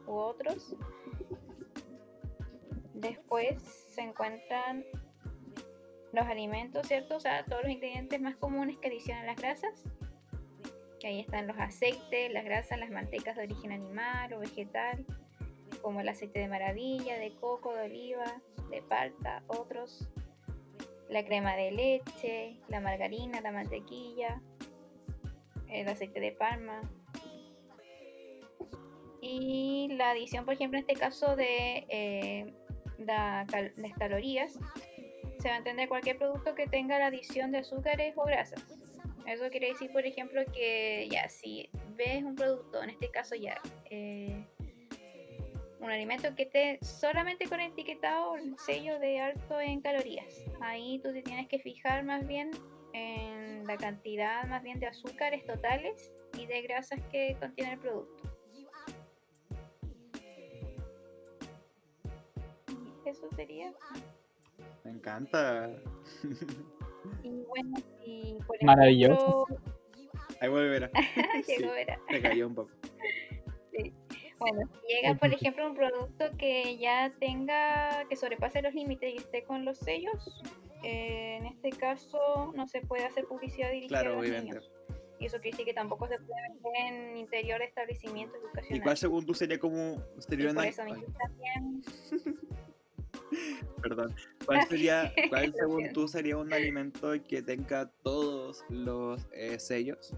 [0.06, 0.76] u otros.
[2.94, 4.84] Después se encuentran
[6.12, 7.16] los alimentos, ¿cierto?
[7.16, 9.84] O sea, todos los ingredientes más comunes que adicionan las grasas.
[11.00, 15.04] Que ahí están los aceites, las grasas, las mantecas de origen animal o vegetal,
[15.80, 20.08] como el aceite de maravilla, de coco, de oliva, de palta, otros.
[21.08, 24.40] La crema de leche, la margarina, la mantequilla,
[25.68, 26.82] el aceite de palma.
[29.22, 32.52] Y la adición, por ejemplo, en este caso de eh,
[33.96, 34.58] calorías,
[35.38, 38.64] se va a entender cualquier producto que tenga la adición de azúcares o grasas.
[39.24, 43.60] Eso quiere decir, por ejemplo, que ya si ves un producto, en este caso ya,
[43.90, 44.44] eh,
[45.78, 51.12] un alimento que esté solamente con etiquetado el sello de alto en calorías, ahí tú
[51.12, 52.50] te tienes que fijar más bien
[52.92, 58.31] en la cantidad más bien de azúcares totales y de grasas que contiene el producto.
[63.04, 63.72] Eso sería.
[64.84, 65.70] Me encanta.
[67.22, 69.46] Y bueno, si por Maravilloso.
[69.48, 69.72] ejemplo-
[70.40, 70.90] Ahí vuelve Vera.
[71.48, 71.74] Llegó, Sí.
[71.74, 72.00] Vera.
[72.10, 72.70] Se cayó un poco.
[74.38, 79.18] Bueno, si llega por ejemplo un producto que ya tenga, que sobrepase los límites y
[79.18, 80.42] esté con los sellos,
[80.82, 84.50] eh, en este caso no se puede hacer publicidad dirigida Claro, a los obviamente.
[84.56, 84.72] niños.
[85.20, 86.72] Y eso quiere decir que tampoco se puede vender
[87.12, 88.82] en interior de establecimientos ¿Y educacionales.
[88.82, 90.02] cuál según tú sería como...
[90.18, 90.66] Y Sería por una...
[90.66, 91.82] eso mismo también
[93.82, 94.14] Perdón.
[94.46, 100.14] ¿Cuál sería, cuál según tú sería un alimento que tenga todos los eh, sellos?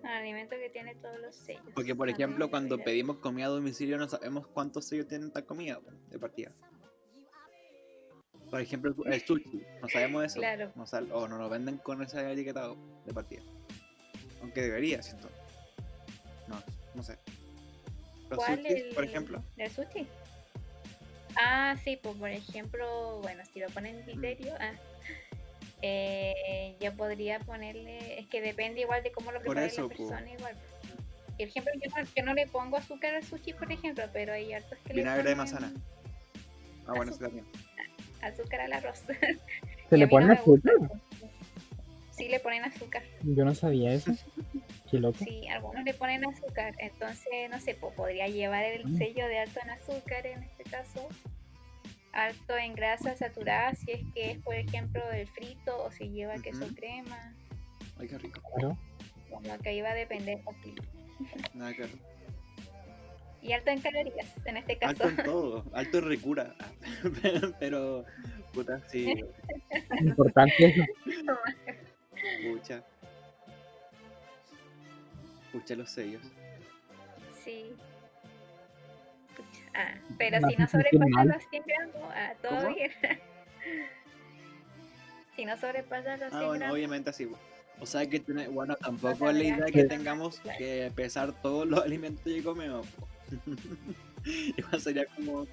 [0.00, 1.62] un alimento que tiene todos los sellos.
[1.74, 5.44] Porque, por A ejemplo, cuando pedimos comida a domicilio no sabemos cuántos sellos tiene esta
[5.44, 6.50] comida de partida.
[8.50, 10.38] Por ejemplo, el sushi, no sabemos eso.
[10.40, 10.72] Claro.
[10.76, 13.42] No sal- o no lo venden con ese etiquetado de partida.
[14.40, 15.28] Aunque debería, siento.
[16.46, 16.56] No,
[16.94, 17.18] no sé.
[18.30, 19.42] Los ¿Cuál sushis, el, por ejemplo.
[19.58, 20.06] ¿El sushi?
[21.40, 24.72] Ah, sí, pues por ejemplo, bueno, si lo ponen en criterio, ah,
[25.82, 29.88] eh, yo podría ponerle, es que depende igual de cómo lo prepare eso, la po.
[29.88, 30.56] persona igual.
[31.38, 34.52] Por ejemplo, yo no, yo no le pongo azúcar al sushi, por ejemplo, pero hay
[34.52, 35.72] hartos que le Vinagre de ponen manzana.
[36.86, 37.46] Ah, bueno, sí también.
[38.20, 39.04] azúcar al arroz.
[39.88, 40.74] ¿Se le pone no gusta, azúcar?
[40.88, 41.02] pues.
[42.18, 43.02] Sí, le ponen azúcar.
[43.22, 44.12] Yo no sabía eso.
[44.90, 45.18] Qué loco.
[45.24, 46.74] Sí, algunos le ponen azúcar.
[46.78, 48.98] Entonces, no sé, pues podría llevar el Mm.
[48.98, 51.08] sello de alto en azúcar en este caso.
[52.12, 56.34] Alto en grasa saturada, si es que es, por ejemplo, el frito o si lleva
[56.38, 56.74] queso Ujú.
[56.74, 57.34] crema.
[57.98, 58.40] Ay, qué rico.
[58.56, 58.76] Claro.
[59.30, 60.40] Como que ahí va a depender.
[60.46, 60.74] así.
[61.54, 61.88] Nada ver.
[63.40, 65.04] Y alto en calorías, en este caso.
[65.04, 65.64] Alto en todo.
[65.72, 66.56] Alto en ricura.
[67.60, 68.04] Pero,
[68.52, 69.14] puta, sí.
[70.00, 70.74] Importante
[72.24, 72.52] eso.
[72.52, 72.82] Pucha.
[75.52, 76.22] Pucha los sellos.
[77.44, 77.72] Sí.
[79.36, 82.74] Pucha, Ah, pero No si no sobrepasa los 100 gramos, ah, todo ¿Cómo?
[82.74, 82.90] bien.
[85.36, 87.28] si no sobrepasa los 100 Ah, bueno, gramos, obviamente así.
[87.80, 91.66] O sea que tiene, bueno, tampoco es la idea que- que tengamos que pesar todos
[91.66, 92.86] los alimentos que comemos.
[94.56, 95.46] Igual sería como,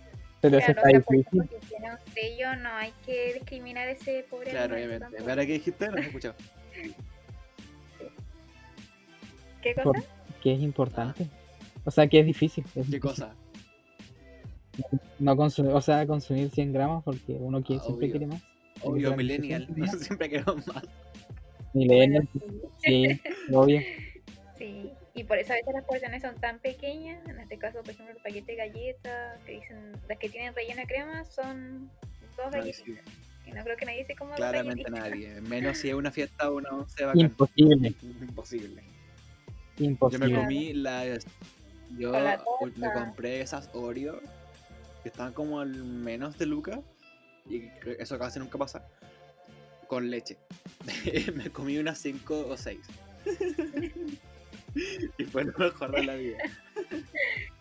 [0.46, 1.50] Pero eso Claro, está o sea, por difícil.
[1.62, 5.06] si tiene un sello, no hay que discriminar a ese pobre claro, obviamente.
[5.24, 5.88] ¿Verdad que dijiste?
[5.90, 6.36] No he escuchado.
[9.62, 9.84] ¿Qué cosa?
[9.84, 10.04] Por-
[10.42, 11.28] que es importante.
[11.84, 12.64] O sea, que es difícil.
[12.68, 13.00] es ¿Qué difícil.
[13.00, 13.34] cosa?
[15.20, 18.12] No consumir, o sea, consumir 100 gramos porque uno quiere, Ah, siempre obvio.
[18.20, 18.44] quiere más.
[18.84, 19.68] Obvio, millennial.
[20.00, 20.84] Siempre queremos más.
[21.74, 22.28] Millennial,
[22.86, 23.20] sí,
[23.52, 23.82] obvio.
[25.16, 27.26] Y por eso a veces las porciones son tan pequeñas.
[27.28, 30.82] En este caso, por ejemplo, el paquete de galletas, que dicen, las que tienen relleno
[30.82, 31.90] de crema son
[32.36, 33.06] dos Ay, galletitas.
[33.06, 33.22] sí.
[33.48, 35.40] Y no creo que nadie se coma dos Claramente nadie.
[35.42, 37.22] Menos si es una fiesta o una once bacán.
[37.22, 38.84] Imposible, Imposible.
[39.78, 40.36] Yo me imposible.
[40.36, 41.06] comí la.
[41.98, 42.44] Yo la
[42.76, 44.20] me compré esas Oreo
[45.04, 46.80] que estaban como al menos de lucas.
[47.48, 48.86] Y eso casi nunca pasa.
[49.88, 50.38] Con leche.
[51.36, 52.80] me comí unas 5 o 6.
[55.18, 56.38] y fue lo mejor de la vida.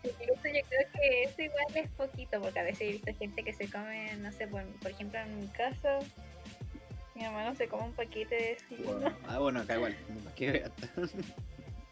[0.03, 3.53] Incluso yo creo que eso igual es poquito, porque a veces he visto gente que
[3.53, 6.01] se come, no sé, por, por ejemplo en mi caso,
[7.15, 9.01] mi hermano se come un paquete de desayuno.
[9.01, 9.97] Bueno, ah, bueno, acá igual.
[10.37, 10.73] ¿Qué veas?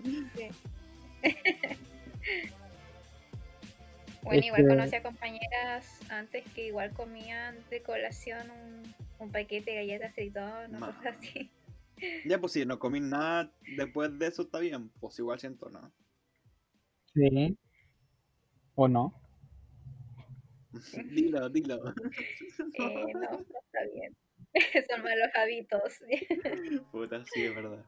[4.24, 9.72] Bueno, igual que- conocí a compañeras antes que igual comían de colación un, un paquete
[9.72, 10.86] de galletas aceitón, una Ma.
[10.94, 11.50] cosa así.
[12.24, 14.90] Ya, pues si no comí nada después de eso, está bien.
[15.00, 15.92] Pues igual siento, ¿no?
[17.14, 17.58] Sí.
[18.74, 19.14] ¿O no?
[21.10, 21.94] dilo, dilo.
[22.74, 24.16] Eh, no, no está bien.
[24.90, 26.00] Son malos hábitos.
[26.90, 27.84] Puta, sí, es verdad.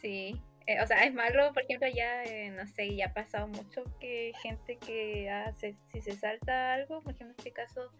[0.00, 3.48] Sí, eh, o sea, es malo, por ejemplo, ya, eh, no sé, ya ha pasado
[3.48, 7.90] mucho que gente que hace, si se salta algo, por ejemplo, en este caso,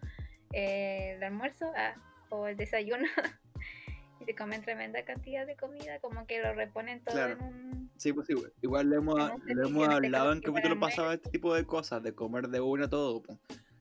[0.52, 1.94] eh, el almuerzo ah,
[2.30, 3.04] o el desayuno,
[4.20, 7.32] y se comen tremenda cantidad de comida, como que lo reponen todo Claro.
[7.34, 7.90] en un...
[7.96, 11.54] Sí, pues sí, igual lo hemos, Tenemos lo hemos hablado en capítulo pasado este tipo
[11.54, 13.22] de cosas, de comer de una todo.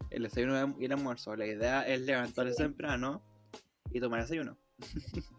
[0.10, 1.36] El desayuno y el almuerzo.
[1.36, 2.64] La idea es levantarse Sí.
[2.64, 3.22] temprano
[3.92, 4.58] y tomar desayuno.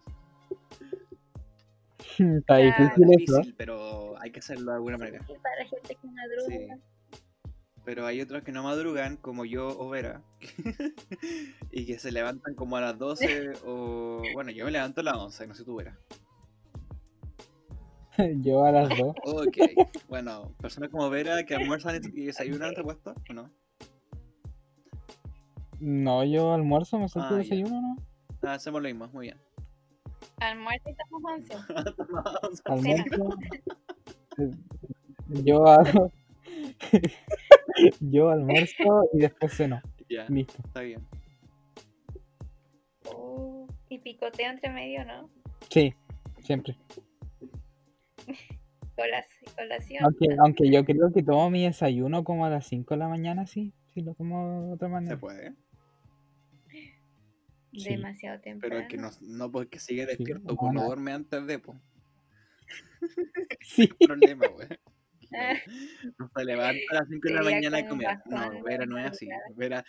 [2.18, 3.37] Está difícil Es eso.
[3.38, 5.25] difícil, pero hay que hacerlo de alguna manera.
[5.27, 6.79] Sí, para la gente que madruga.
[7.90, 10.22] Pero hay otros que no madrugan, como yo o Vera,
[11.72, 14.22] y que se levantan como a las 12 o...
[14.33, 15.98] Bueno, yo me levanto a las 11, no sé tú, Vera.
[18.42, 19.16] Yo a las dos.
[19.24, 19.57] Ok,
[20.09, 23.50] bueno, personas como Vera que almuerzan y desayunan, ¿te puesto o no?
[25.81, 27.96] No, yo almuerzo, me salto Ah, desayuno, ¿no?
[28.42, 29.38] Ah, hacemos lo mismo, muy bien.
[30.38, 31.55] Almuerzo y estamos once.
[32.66, 33.31] Almuerzo.
[35.42, 36.12] yo hago.
[38.01, 39.81] Yo almuerzo y después ceno.
[40.09, 40.55] ya, Listo.
[40.66, 41.01] está bien.
[43.07, 45.31] Oh, y picoteo entre medio, ¿no?
[45.71, 45.95] Sí,
[46.40, 46.77] siempre.
[48.97, 50.05] Colac- Colación.
[50.05, 53.47] Aunque, aunque yo creo que tomo mi desayuno como a las 5 de la mañana,
[53.47, 53.73] sí.
[53.95, 55.19] Sí, lo como de otra Se manera.
[55.19, 55.55] puede.
[57.73, 57.88] Sí.
[57.90, 58.75] Demasiado temprano.
[58.75, 61.79] Pero es que no, no porque sigue despierto, no, pues no duerme antes de, pues.
[63.62, 63.88] Sí.
[64.07, 64.69] Problema, güey.
[66.18, 68.18] No se levanta a las 5 de la mañana a comer.
[68.26, 69.28] No, Vera no es así.
[69.57, 69.85] Vera,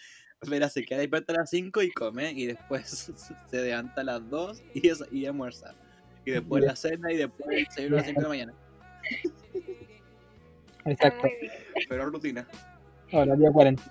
[0.48, 3.12] Vera se queda despierta a las 5 y come, y después
[3.50, 5.76] se levanta a las 2 y, es- y almuerza.
[6.26, 8.54] Y después la cena y después el desayuno a las 5 de la mañana.
[10.86, 11.28] Exacto.
[11.90, 12.48] Pero rutina.
[13.12, 13.84] Horario 40.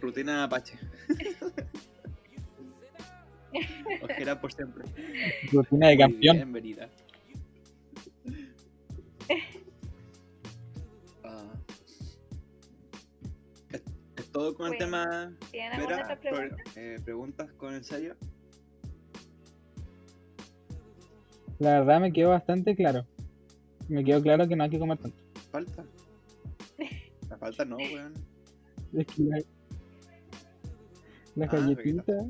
[0.00, 0.78] Rutina Apache.
[4.02, 4.84] Ojera por siempre.
[5.50, 6.36] Rutina de campeón.
[6.36, 6.52] bien,
[14.40, 15.32] todo con el Bueno, tema.
[15.50, 16.56] ¿Tienen alguna otra pregunta?
[16.56, 18.14] pro- eh, preguntas con el sello.
[21.58, 23.04] La verdad me quedó bastante claro.
[23.88, 25.18] Me quedó claro que no hay que comer tanto.
[25.50, 25.84] Falta.
[27.28, 28.14] La falta no, weón.
[28.94, 29.38] Es que la-
[31.36, 32.24] las Ah, galletitas.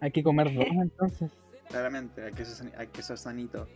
[0.00, 1.30] Hay que comer dos entonces.
[1.68, 3.68] Claramente, hay que ser, hay que ser sanito.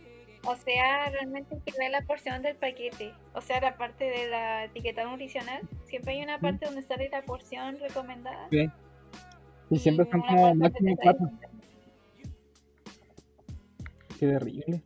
[0.49, 3.11] O sea, realmente hay que ver la porción del paquete.
[3.33, 5.61] O sea, la parte de la etiqueta nutricional.
[5.83, 8.47] Siempre hay una parte donde sale la porción recomendada.
[8.49, 8.69] Sí.
[9.69, 11.29] Y siempre son una como máximo cuatro.
[14.19, 14.81] Qué terrible.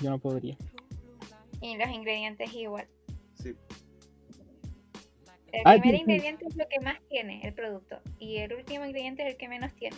[0.00, 0.56] Yo no podría.
[1.60, 2.86] Y los ingredientes igual.
[3.34, 3.54] Sí.
[5.52, 6.00] El Ah, primer sí, sí.
[6.02, 8.00] ingrediente es lo que más tiene el producto.
[8.20, 9.96] Y el último ingrediente es el que menos tiene.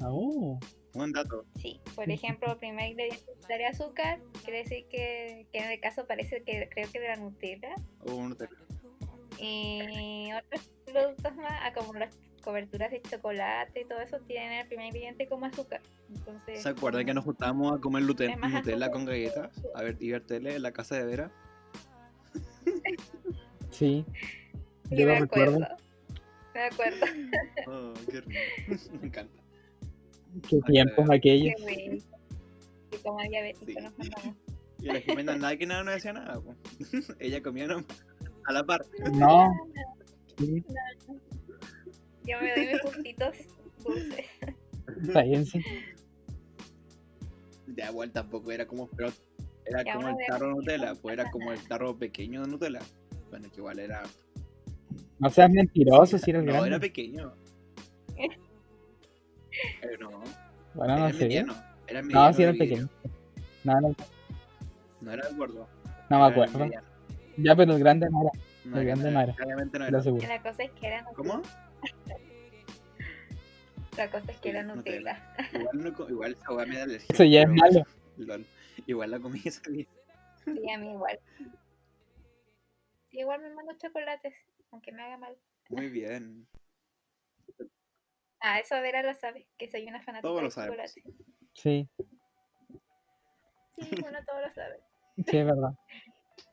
[0.00, 0.58] Ah, Oh,
[0.94, 1.44] Buen dato.
[1.60, 6.06] Sí, por ejemplo, el primer ingrediente es azúcar, quiere decir que, que en el caso
[6.06, 7.74] parece que creo que de la Nutella.
[8.06, 8.48] O un hotel.
[9.38, 14.66] Y otros productos más, ah, como las coberturas de chocolate y todo eso, tienen el
[14.66, 15.80] primer ingrediente como azúcar.
[16.08, 18.90] Entonces, ¿Se acuerdan que nos juntábamos a comer Nutella azúcar.
[18.90, 19.50] con galletas?
[19.74, 21.30] A ver, y ver tele en la casa de Vera.
[23.70, 24.04] sí.
[24.90, 25.56] Yo me lo recuerdo.
[25.64, 25.76] acuerdo.
[26.54, 27.06] Me acuerdo.
[27.66, 28.40] Oh, qué rico.
[29.00, 29.41] Me encanta.
[30.48, 31.54] Qué tiempos aquellos.
[31.66, 32.00] Qué.
[32.92, 33.74] Y como diabético Sí.
[33.82, 34.36] nos mandamos.
[34.80, 36.40] Y la Jimena nada que nada no decía nada.
[36.40, 36.54] po.
[37.20, 37.86] Ella comía nomás
[38.46, 38.84] a la par.
[39.14, 39.48] No.
[40.38, 40.64] Sí,
[42.24, 43.36] Yo me doy mis gustitos
[43.84, 44.26] dulces.
[45.04, 45.60] está bien, sí.
[47.76, 49.10] Ya igual tampoco era como pero
[49.64, 52.48] era Ya como el tarro de Nutella, no pues era como el tarro pequeño de
[52.48, 52.80] Nutella.
[53.30, 54.02] Bueno, que igual era.
[55.20, 56.80] No seas mentiroso si eres no, era grande.
[56.80, 57.32] pequeño.
[59.80, 60.22] Pero no,
[60.74, 61.24] Bueno, era no sé.
[61.24, 61.54] mediano.
[61.86, 62.26] Era mediano.
[62.28, 62.88] No, si era pequeño.
[63.64, 63.94] No, no,
[65.00, 65.68] No era el gordo.
[66.10, 66.68] no me acuerdo.
[67.36, 68.30] Ya, pero el grande no era,
[68.64, 69.34] No El era, grande no era.
[69.34, 69.98] Claramente no era.
[69.98, 71.16] La cosa es que era Nutella.
[71.16, 71.42] ¿Cómo?
[73.96, 75.34] La cosa es que era Sí, Nutella.
[75.52, 77.06] Igual, no, igual esa hueá me da alergia.
[77.10, 77.84] Eso ya es malo.
[78.16, 78.46] lol.
[78.86, 79.86] Igual la comí ese día.
[80.44, 81.18] Sí, a mí igual.
[83.10, 84.32] Sí, igual me mando chocolates,
[84.70, 85.36] aunque me haga mal.
[85.68, 86.46] Muy bien.
[88.42, 91.02] Ah, eso Vera lo sabe, que soy una fanática Todos lo chocolate.
[91.54, 91.88] Sí,
[93.74, 94.80] Sí, uno todo lo sabe.
[95.26, 95.74] sí, es verdad.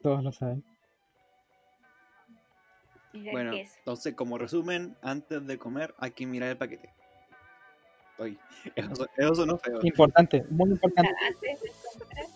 [0.02, 0.64] Todos lo saben.
[3.32, 6.94] Bueno, entonces, como resumen, antes de comer hay que mirar el paquete.
[8.18, 8.38] Oye,
[8.76, 9.80] eso, son- eso sonó feo.
[9.82, 11.12] Importante, muy importante.
[11.26, 12.28] Antes de comprar,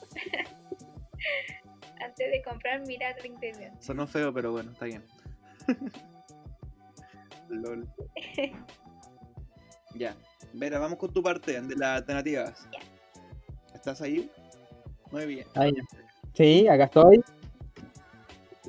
[2.01, 2.81] antes de comprar,
[3.19, 3.81] el ingrediente.
[3.81, 5.03] Sonó feo, pero bueno, está bien.
[7.49, 7.87] Lol.
[9.95, 10.15] Ya.
[10.53, 12.67] Vera, vamos con tu parte de las alternativas.
[12.71, 12.79] Ya.
[13.75, 14.29] ¿Estás ahí?
[15.11, 15.47] Muy bien.
[15.55, 15.83] Ahí ya.
[16.33, 17.23] Sí, acá estoy.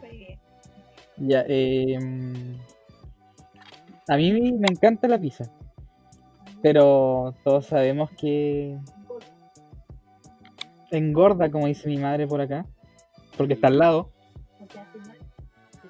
[0.01, 0.41] Muy bien.
[1.17, 1.99] Ya, eh,
[4.09, 5.45] a mí me encanta la pizza,
[6.63, 8.79] pero todos sabemos que
[10.91, 12.67] engorda, como dice mi madre por acá,
[13.37, 14.11] porque está al lado.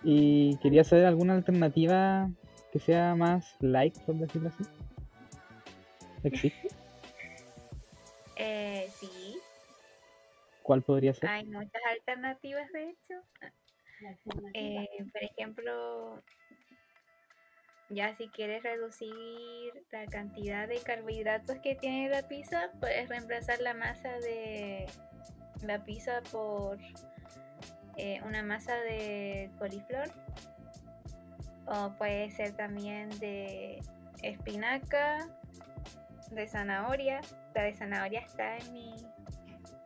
[0.05, 2.31] Y quería saber alguna alternativa
[2.73, 4.65] que sea más light, por decirlo así.
[6.25, 6.69] ¿Existe?
[8.37, 9.39] Eh, sí,
[10.65, 11.29] ¿Cuál podría ser?
[11.29, 13.15] hay muchas alternativas de hecho.
[14.55, 16.23] Eh, por ejemplo,
[17.91, 19.13] ya si quieres reducir
[19.93, 24.87] la cantidad de carbohidratos que tiene la pizza, puedes reemplazar la masa de
[25.63, 26.79] la pizza por
[27.99, 30.11] eh, una masa de coliflor.
[31.67, 33.83] O puede ser también de
[34.23, 35.29] espinaca,
[36.31, 37.21] de zanahoria.
[37.55, 38.95] La de zanahoria está en mi,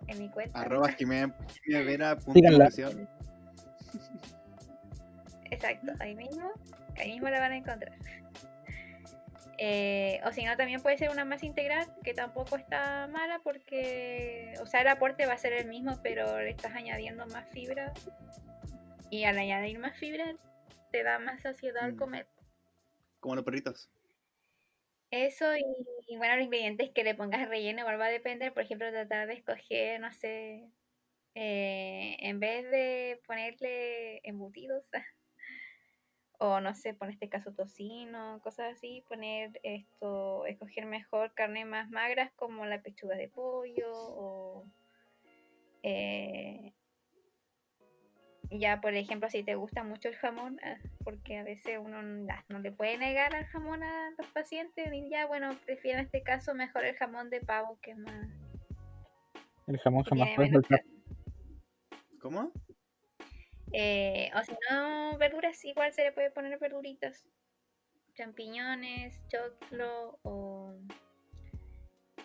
[0.06, 0.60] en mi cuenta.
[0.60, 1.34] Arroba Jimena.
[5.50, 6.50] Exacto, ahí mismo,
[6.98, 7.92] ahí mismo la van a encontrar.
[9.60, 14.54] Eh, o si no, también puede ser una masa integral, que tampoco está mala porque,
[14.60, 17.92] o sea, el aporte va a ser el mismo, pero le estás añadiendo más fibra.
[19.10, 20.36] Y al añadir más fibra,
[20.92, 21.98] te da más saciedad al Mm.
[21.98, 22.26] comer.
[23.20, 23.90] Como los perritos.
[25.10, 28.52] Eso y, bueno, los ingredientes que le pongas relleno igual va a depender.
[28.52, 30.70] Por ejemplo, tratar de escoger, no sé,
[31.34, 34.84] eh, en vez de ponerle embutidos,
[36.38, 41.90] o no sé, por este caso tocino, cosas así, poner esto, escoger mejor carne más
[41.90, 44.66] magras como la pechuga de pollo o
[45.82, 46.74] eh,
[48.50, 52.26] ya por ejemplo si te gusta mucho el jamón, ah, porque a veces uno no,
[52.48, 56.22] no le puede negar al jamón a los pacientes, y ya bueno, prefiero en este
[56.22, 58.28] caso mejor el jamón de pavo que es más
[59.66, 60.82] El jamón que jamás grasa.
[62.20, 62.52] ¿Cómo?
[63.72, 67.26] Eh, o si no, verduras, igual se le puede poner verduritas.
[68.14, 70.74] Champiñones, choclo o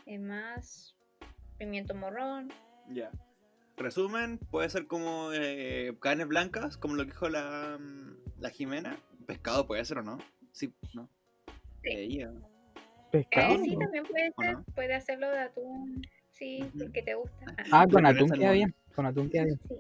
[0.06, 0.96] eh, más
[1.58, 2.52] pimiento morrón.
[2.90, 3.12] Ya.
[3.78, 7.80] Resumen, puede ser como eh, carnes blancas, como lo que dijo la,
[8.40, 8.98] la Jimena.
[9.26, 10.20] Pescado puede ser o no.
[10.52, 11.10] Sí, no.
[11.82, 11.90] Sí.
[11.90, 12.32] Ella.
[13.12, 13.56] Pescado.
[13.56, 14.54] Eh, sí, también puede ¿O ser.
[14.54, 14.64] no?
[14.76, 16.02] Puede hacerlo de atún.
[16.32, 16.80] Sí, Ujú.
[16.80, 17.46] porque te gusta.
[17.72, 18.76] Ah, Ah, con atún queda bien.
[18.96, 19.60] Con atún queda bien.
[19.68, 19.76] sí.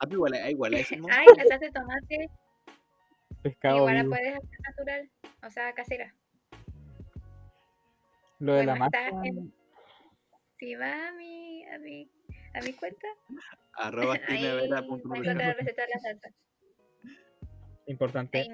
[0.00, 2.30] Ah, igual, ah, igual es Ay, la salsa de tomate
[3.42, 5.10] Pescado igual la puedes hacer natural,
[5.46, 6.12] o sea, casera.
[8.40, 9.08] Lo de la masa.
[9.24, 9.52] en-
[10.58, 11.64] Si va a mi,
[12.58, 13.06] a mi, cuenta,
[13.74, 16.28] Arroba ahí la receta de la salsa.
[17.86, 18.48] Importante.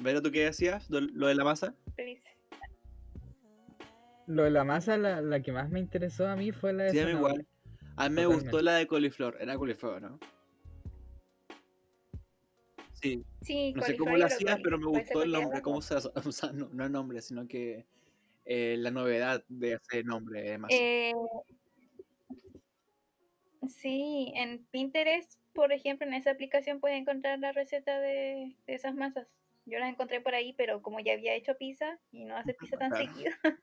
[0.00, 0.88] Vero, ¿tú qué decías?
[0.90, 1.74] ¿Lo de la masa?
[1.96, 2.22] Feliz.
[4.26, 6.90] Lo de la masa, la, la que más me interesó a mí fue la de
[6.90, 7.46] Sí, a mí igual.
[7.96, 8.50] A mí me Totalmente.
[8.50, 9.36] gustó la de coliflor.
[9.40, 10.18] Era coliflor, ¿no?
[12.92, 15.62] Sí, Sí, no sé cómo lo hacías, pero me gustó el nombre.
[15.62, 16.10] ¿Cómo se hace?
[16.28, 17.86] O sea, no, no el nombre, sino que
[18.44, 20.74] eh, la novedad de ese nombre de masa.
[20.74, 21.12] Eh,
[23.68, 28.94] sí, en Pinterest, por ejemplo, en esa aplicación puedes encontrar la receta de, de esas
[28.94, 29.26] masas.
[29.66, 32.76] Yo las encontré por ahí, pero como ya había hecho pizza y no hace pizza
[32.78, 33.04] tan Claro.
[33.12, 33.32] seguido,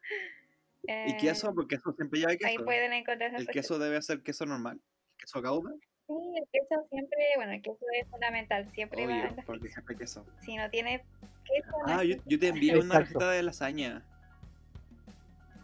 [0.87, 1.53] ¿Y eh, queso?
[1.55, 2.63] Porque queso siempre lleva ahí queso.
[2.63, 4.79] pueden encontrar esas El queso debe ser queso normal.
[5.17, 5.71] ¿Queso gouda?
[6.07, 10.23] Sí, el queso siempre, bueno, el queso es fundamental, siempre va Obvio, porque siempre queso.
[10.41, 11.03] Si no tiene
[11.43, 14.05] queso, Ah, yo, te envié una receta de lasaña.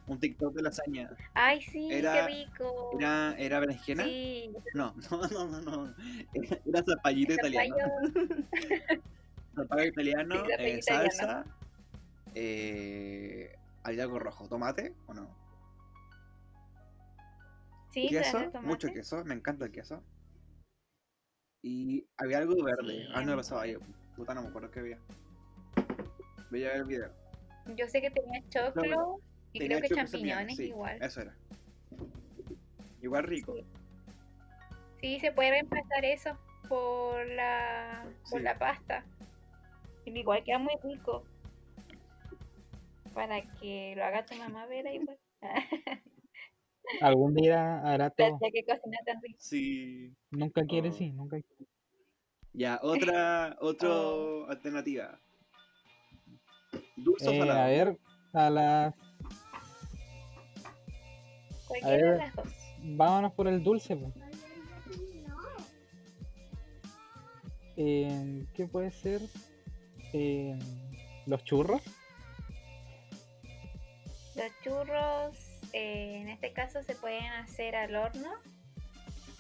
[0.08, 1.10] Un TikTok de lasaña.
[1.34, 2.90] Ay, sí, Era- qué rico.
[3.00, 4.04] ¿Era, era berenjena?
[4.04, 5.96] Sí, No, no, no, no, no.
[6.66, 7.76] Era, zapallito italiano.
[9.56, 11.12] zapallo, italiano, Sí, eh, italiano.
[11.12, 11.46] salsa.
[12.34, 14.48] Eh, ¿Hay algo rojo?
[14.48, 15.30] ¿Tomate o no?
[17.92, 18.94] sí, queso, de mucho tomate.
[18.94, 20.02] queso, me encanta el queso.
[21.62, 23.06] Y había algo verde.
[23.06, 23.78] Sí, Ah, no lo sabía.
[24.16, 25.00] Puta, no me acuerdo qué había.
[26.50, 27.12] Voy a ver el video.
[27.76, 29.20] Yo sé que tenía choclo
[29.54, 31.02] y Tenía creo que champiñones sí, igual.
[31.02, 31.36] Eso era.
[33.02, 33.56] Igual rico.
[33.56, 33.64] Sí.
[35.02, 36.38] Sí, se puede reemplazar eso
[36.70, 38.44] por la, por Sí.
[38.44, 39.04] la pasta.
[40.06, 41.24] Igual queda muy rico.
[43.14, 45.18] Para que lo haga tu mamá, Vera, igual.
[47.02, 48.38] Algún día hará todo.
[48.42, 49.38] Ya que cocina tan rico.
[49.40, 50.14] Sí.
[50.32, 50.94] Nunca quiere, Oh.
[50.94, 51.66] sí, nunca quiere.
[52.54, 54.46] Ya, otra, otra Oh.
[54.50, 55.20] alternativa.
[56.96, 57.60] Dulce o Eh, salado.
[57.60, 57.98] a ver,
[58.34, 58.96] a las.
[61.72, 62.48] Cualquiera de las dos.
[62.84, 64.14] Vámonos por el dulce, pues.
[67.78, 69.22] Eh, ¿Qué puede ser?
[70.12, 70.60] Eh,
[71.26, 71.82] los churros.
[74.36, 75.38] Los churros,
[75.72, 78.34] eh, en este caso, se pueden hacer al horno.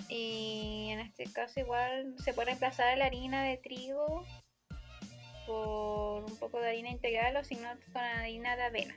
[0.07, 4.23] Y en este caso, igual se puede reemplazar la harina de trigo
[5.47, 8.95] por un poco de harina integral o si no, con harina de avena.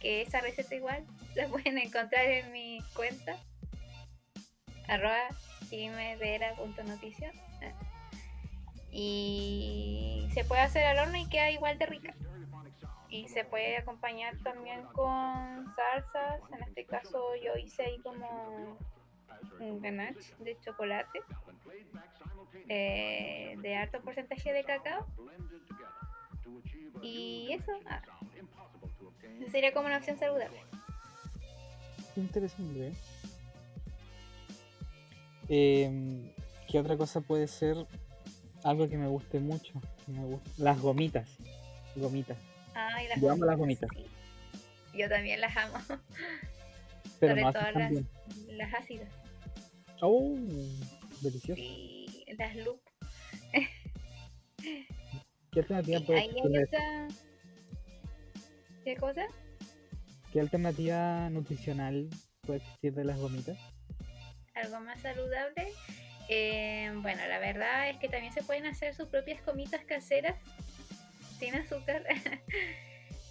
[0.00, 3.36] Que esa receta, igual la pueden encontrar en mi cuenta,
[4.88, 5.28] arroba
[5.68, 7.32] jimevera.noticia.
[8.98, 12.14] Y se puede hacer al horno y queda igual de rica.
[13.08, 16.40] Y se puede acompañar también con salsas.
[16.52, 18.78] En este caso yo hice ahí como
[19.60, 21.20] un ganache de chocolate.
[22.68, 25.06] eh, de alto porcentaje de cacao.
[27.02, 27.72] Y eso.
[27.86, 28.02] ah,
[29.50, 30.58] sería como una opción saludable.
[32.14, 32.88] Qué interesante.
[32.88, 32.92] ¿eh?
[35.48, 36.30] Em,
[36.68, 37.76] ¿Qué otra cosa puede ser?
[38.64, 39.72] Algo que me guste mucho.
[40.06, 41.28] me guste- Las gomitas.
[41.94, 42.36] Gomitas.
[42.74, 43.88] Ay, las Yo amo las gomitas.
[43.94, 44.06] sí.
[44.98, 45.78] Yo también las amo.
[47.20, 48.08] Pero Sobre no todo las, bien.
[48.48, 49.08] las ácidas.
[50.00, 50.34] Oh,
[51.20, 51.60] delicioso.
[51.60, 52.80] Y las loop.
[55.52, 57.08] ¿Qué alternativa Y puede otra.
[58.86, 59.26] ¿Qué cosa?
[60.32, 62.08] ¿Qué alternativa nutricional
[62.42, 63.58] puede existir de las gomitas?
[64.54, 65.72] algo más saludable.
[66.28, 70.36] Eh, bueno, la verdad es que también se pueden hacer sus propias comitas caseras
[71.40, 72.04] sin azúcar.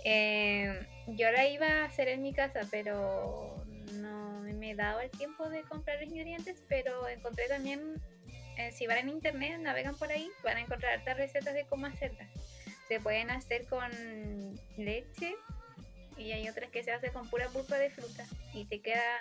[0.07, 5.09] Eh, yo la iba a hacer en mi casa, pero no me he dado el
[5.09, 7.99] tiempo de comprar ingredientes, pero encontré también,
[8.59, 11.87] eh, si van en internet, navegan por ahí, van a encontrar hartas recetas de cómo
[11.87, 12.29] hacerlas.
[12.87, 13.89] Se pueden hacer con
[14.77, 15.35] leche
[16.17, 19.19] y hay otras que se hacen con pura pulpa de fruta y te queda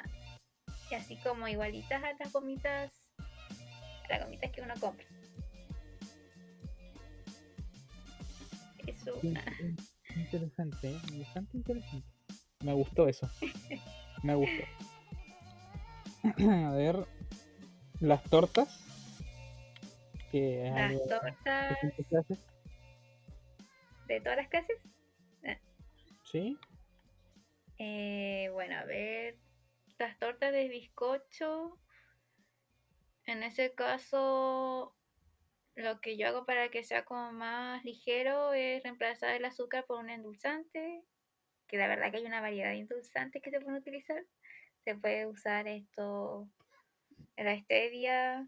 [0.96, 5.06] así como igualitas a las gomitas a las gomitas que uno compra
[9.22, 9.34] in-
[10.04, 11.00] qué interesante, ¿eh?
[11.18, 12.06] bastante interesante.
[12.62, 13.28] Me gustó eso.
[14.22, 14.62] Me gustó.
[16.66, 17.06] A ver,
[18.00, 18.80] las tortas.
[20.30, 22.38] que es Las tortas que hace.
[24.06, 24.78] De todas las clases.
[26.24, 26.58] Sí.
[27.78, 29.36] Eh, bueno, a ver,
[29.98, 31.78] las tortas de bizcocho.
[33.26, 34.94] En ese caso,
[35.74, 39.98] lo que yo hago para que sea como más ligero es reemplazar el azúcar por
[39.98, 41.02] un endulzante,
[41.66, 44.24] que la verdad que hay una variedad de endulzantes que se pueden utilizar.
[44.84, 46.48] Se puede usar esto,
[47.36, 48.46] la stevia,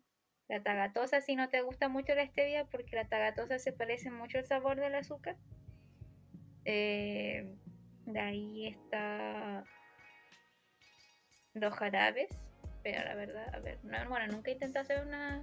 [0.49, 4.39] la tagatosa, si no te gusta mucho la stevia, porque la tagatosa se parece mucho
[4.39, 5.37] al sabor del azúcar.
[6.65, 7.55] Eh,
[8.07, 9.65] de ahí está
[11.55, 12.29] los jarabes,
[12.83, 15.43] pero la verdad, a ver, no, bueno, nunca he intentado hacer una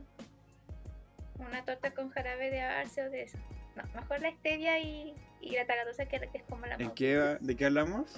[1.40, 3.38] una torta con jarabe de arce o de eso.
[3.76, 6.94] No, mejor la stevia y, y la tagatosa que, que es como la ¿En más
[6.94, 8.14] qué, ¿De qué hablamos?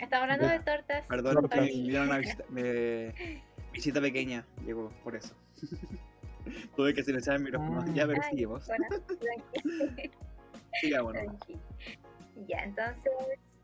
[0.00, 0.52] Estamos hablando Ya.
[0.52, 1.06] de tortas.
[1.06, 1.48] Perdón,
[2.50, 3.14] me-
[3.76, 5.34] visita pequeña, llegó por eso.
[6.76, 7.82] Tuve que silenciar el micrófono.
[7.82, 7.92] Ah.
[7.94, 8.66] Ya, pero Ay, seguimos.
[8.66, 8.86] bueno,
[10.80, 11.14] Sigamos.
[12.48, 13.02] Ya, entonces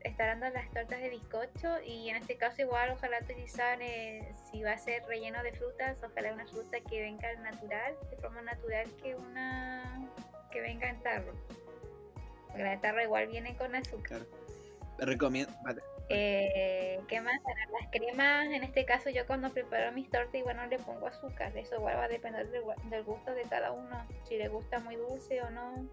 [0.01, 4.33] está hablando de las tortas de bizcocho y en este caso igual ojalá utilizar, eh,
[4.51, 8.17] si va a ser relleno de frutas, ojalá una fruta que venga al natural, de
[8.17, 10.09] forma natural que una
[10.51, 11.33] que venga en tarro.
[12.47, 14.21] Porque la tarro igual viene con azúcar.
[14.21, 14.25] Claro.
[14.99, 15.53] Recomiendo.
[15.63, 17.39] vale, Eh, ¿Qué más?
[17.71, 21.55] Las cremas, en este caso yo cuando preparo mis tortas igual no le pongo azúcar,
[21.57, 25.41] eso igual va a depender del, gusto de cada uno, si le gusta muy dulce
[25.41, 25.87] o no.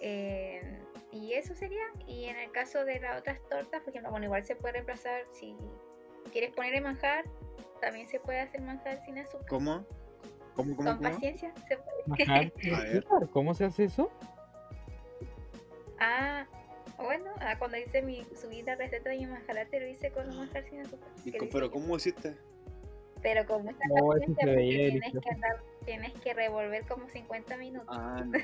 [0.00, 0.80] Eh,
[1.12, 4.44] y eso sería, y en el caso de las otras tortas, por ejemplo, bueno, igual
[4.44, 5.56] se puede reemplazar, si
[6.32, 7.24] quieres ponerle manjar,
[7.80, 9.46] también se puede hacer manjar sin azúcar.
[9.48, 9.84] ¿Cómo?
[10.54, 11.10] ¿Cómo, cómo, Con cómo?
[11.10, 13.02] paciencia se puede.
[13.32, 14.10] ¿Cómo se hace eso?
[15.98, 16.46] Ah,
[16.98, 20.36] bueno, ah, cuando hice mi subí la receta de mi manjarate lo hice con un
[20.36, 21.08] manjar sin azúcar.
[21.24, 21.72] ¿Y que co- lo hice ¿Pero yo.
[21.72, 22.36] cómo hiciste?
[23.22, 24.56] Pero con mucha No, paciencia porque
[24.90, 27.88] tienes que, andar, tienes que revolver como 50 minutos.
[27.98, 28.38] Ah, no.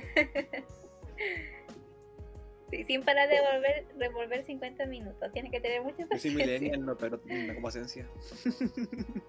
[2.70, 5.32] Sí, sin parar de volver, revolver 50 minutos.
[5.32, 6.46] Tienes que tener mucha Yo soy paciencia.
[6.46, 8.06] millennial, no, pero tengo paciencia.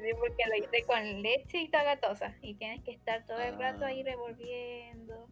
[0.00, 2.36] Sí, porque lo hice con leche y tagatosa.
[2.40, 4.04] Y tienes que estar todo el rato ahí Ah.
[4.04, 5.26] revolviendo.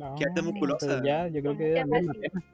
[0.00, 1.02] No, Quédate musculosa.
[1.04, 1.84] Ya, yo creo que.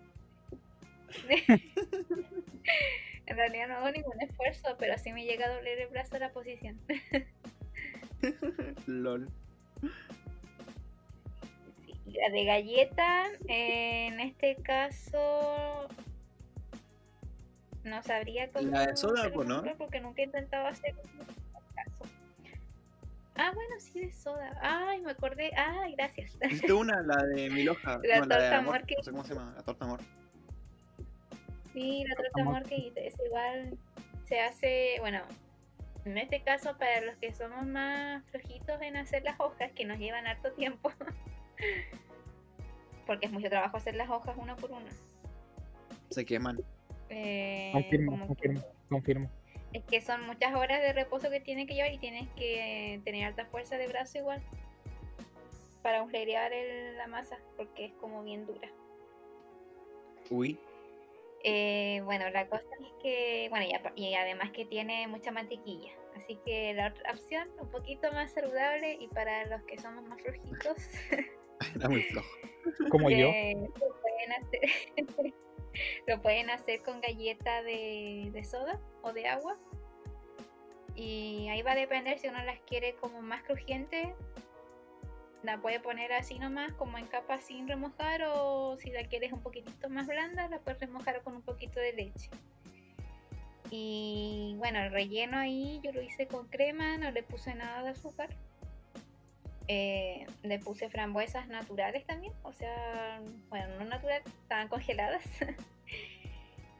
[3.28, 6.30] En realidad no hago ningún esfuerzo, pero sí me llega a doler el brazo la
[6.30, 6.78] posición.
[8.86, 9.28] LOL.
[12.06, 15.88] La de galleta, eh, en este caso,
[17.82, 18.68] no sabría cómo.
[18.68, 19.64] La de soda, pues, ¿no?
[19.76, 20.94] Porque nunca he intentado hacer.
[23.38, 24.58] Ah, bueno, sí, de soda.
[24.62, 25.50] Ay, me acordé.
[25.56, 26.36] Ay, gracias.
[26.42, 28.00] Hiciste una, la de mi loja.
[28.02, 28.74] La no, la de torta amor.
[28.76, 30.00] amor que- No sé cómo se llama, la torta amor.
[31.72, 32.56] Sí, la torta Amor.
[32.56, 33.78] amor que es igual.
[34.24, 35.20] Se hace, bueno,
[36.06, 39.98] en este caso, para los que somos más flojitos en hacer las hojas, que nos
[39.98, 40.90] llevan harto tiempo.
[43.06, 44.86] Porque es mucho trabajo hacer las hojas una por una.
[46.10, 46.58] Se queman.
[47.08, 49.30] Eh, Confirmo, que- confirmo, confirmo.
[49.72, 53.24] Es que son muchas horas de reposo que tienes que llevar y tienes que tener
[53.24, 54.42] alta fuerza de brazo igual
[55.82, 56.02] para
[56.52, 58.68] el- la masa porque es como bien dura.
[60.30, 60.58] Uy.
[61.44, 65.92] Eh, bueno, la cosa es que, bueno, y, y además que tiene mucha mantequilla.
[66.16, 70.20] Así que la otra opción, un poquito más saludable y para los que somos más
[70.22, 70.76] flojitos,
[71.76, 72.28] Era muy flojo.
[72.90, 73.28] Como yo.
[73.28, 74.60] lo, pueden hacer,
[76.06, 79.58] lo pueden hacer con galleta de, de soda o de agua.
[80.94, 84.14] Y ahí va a depender si uno las quiere como más crujiente.
[85.42, 89.42] La puede poner así nomás, como en capa sin remojar, o si la quieres un
[89.42, 92.30] poquitito más blanda, la puedes remojar con un poquito de leche.
[93.70, 97.90] Y bueno, el relleno ahí yo lo hice con crema, no le puse nada de
[97.90, 98.30] azúcar.
[99.68, 105.24] Eh, le puse frambuesas naturales también, o sea, bueno, no naturales, estaban congeladas.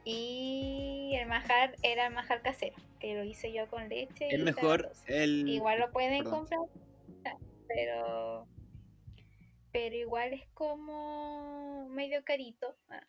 [0.05, 4.29] y el manjar era el manjar casero, que lo hice yo con leche.
[4.31, 5.47] Y mejor el.
[5.49, 6.47] Igual lo pueden perdón.
[6.47, 7.35] comprar,
[7.67, 8.47] pero
[9.71, 12.75] pero igual es como medio carito.
[12.89, 13.05] ah,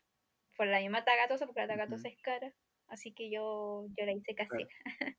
[0.55, 2.53] Por la misma tagatosa, porque la tagatosa es cara.
[2.87, 4.67] Así que yo, yo la hice casera.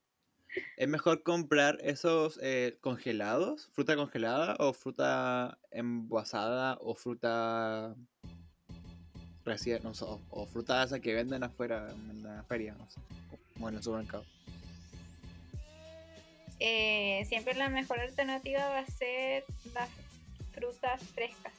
[0.77, 3.69] ¿Es mejor comprar esos eh, congelados?
[3.73, 7.95] ¿Fruta congelada o fruta envasada o fruta
[9.45, 12.99] recién, no sé, o, fruta esa que venden afuera en la feria, no sé,
[13.59, 14.25] o en el supermercado?
[16.59, 19.89] Eh, siempre la mejor alternativa va a ser las
[20.53, 21.53] frutas frescas.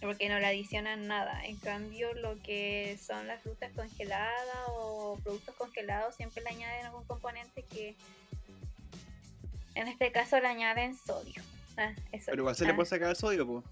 [0.00, 1.44] Porque no le adicionan nada.
[1.44, 7.04] En cambio, lo que son las frutas congeladas o productos congelados siempre le añaden algún
[7.04, 7.96] componente que
[9.74, 11.42] en este caso le añaden sodio.
[11.76, 12.26] Ah, eso.
[12.30, 13.64] Pero igual se le puede sacar el sodio, pues.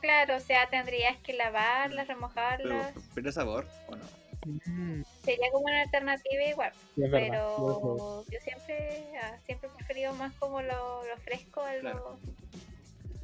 [0.00, 2.94] Claro, o sea, tendrías que lavarlas, Pero remojarlas.
[3.14, 4.04] pierde sabor, ¿o no?
[4.44, 6.72] Mm, Sería como una alternativa igual.
[6.94, 7.18] sí, verdad.
[7.20, 12.18] Pero yo siempre, ah, siempre he preferido más como lo, lo fresco a lo, Claro.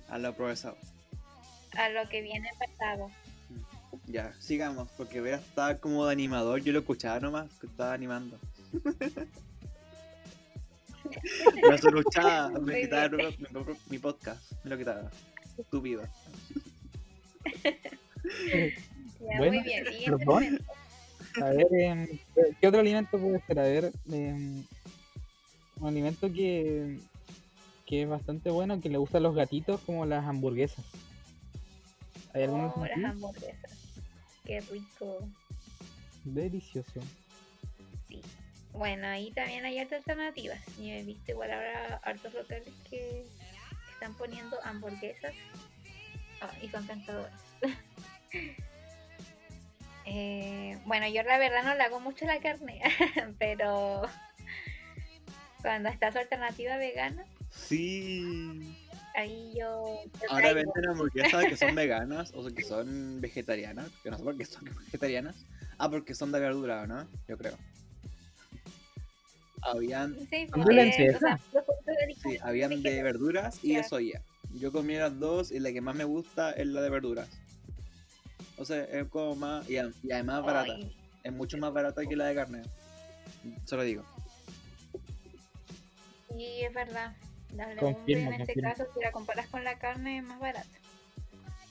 [0.08, 0.76] A lo procesado.
[1.76, 3.10] a lo que viene pasado.
[4.06, 8.38] Ya, sigamos, porque Vera está como de animador, yo lo escuchaba nomás, que estaba animando.
[11.70, 13.16] me se luchaba, me quitaba
[13.90, 15.10] mi, podcast, me lo quitaba.
[15.58, 16.02] Estúpido.
[19.20, 19.84] Ya, Bueno, muy bien.
[20.04, 20.60] Perdón.
[21.42, 22.06] A ver, em,
[22.60, 23.58] ¿qué otro alimento puede ser?
[23.58, 24.62] A ver, em,
[25.80, 26.98] un alimento que,
[27.88, 30.84] que es bastante bueno, que le gustan los gatitos, como las hamburguesas.
[32.34, 33.72] ¿Hay alguna Oh, las hamburguesas.
[34.44, 35.26] Qué rico.
[36.24, 37.00] Delicioso.
[38.06, 38.20] Sí.
[38.74, 40.60] Bueno, ahí también hay otras alternativas.
[40.76, 43.24] Yo he visto igual ahora hartos locales que
[43.92, 45.32] están poniendo hamburguesas
[46.40, 47.32] Ah, y son tentadoras.
[50.10, 52.80] Eh, bueno, yo la verdad no le hago mucho la carne,
[53.38, 54.00] pero
[55.60, 58.76] cuando está su alternativa vegana, Sí.
[59.14, 60.00] ahí yo...
[60.30, 64.44] Ahora venden hamburguesas que son veganas o que son vegetarianas, que no sé por qué
[64.44, 65.36] son vegetarianas.
[65.78, 67.06] Ah, porque son de verdura, ¿no?
[67.28, 67.56] Yo creo.
[69.62, 71.16] Habían, Sí, ¿Son de lenteja?
[71.16, 71.38] o sea,
[72.22, 73.88] sí, habían de verduras y de Ya.
[73.88, 74.22] soya.
[74.54, 77.28] Yo comí las dos y la que más me gusta es la de verduras.
[78.56, 80.72] O sea, es como más, y, y además barata.
[80.74, 82.62] Ay, Es mucho más barata que la de carne.
[83.66, 84.04] Se lo digo.
[86.36, 87.14] Sí, es verdad.
[87.54, 90.68] La legumbre Confirmo, en este caso, si la comparas con la carne, es más barata.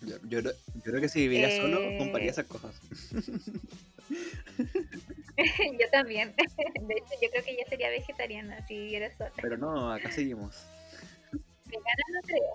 [0.02, 1.62] Yo, yo, creo- yo creo que si viviera Eh.
[1.62, 2.76] solo, compraría esas cosas.
[5.80, 6.34] yo también.
[6.36, 6.44] De
[6.96, 9.32] hecho, yo creo que ya sería vegetariana si viviera sola.
[9.42, 10.66] Pero no, acá seguimos.
[11.66, 12.54] Vegana no creo.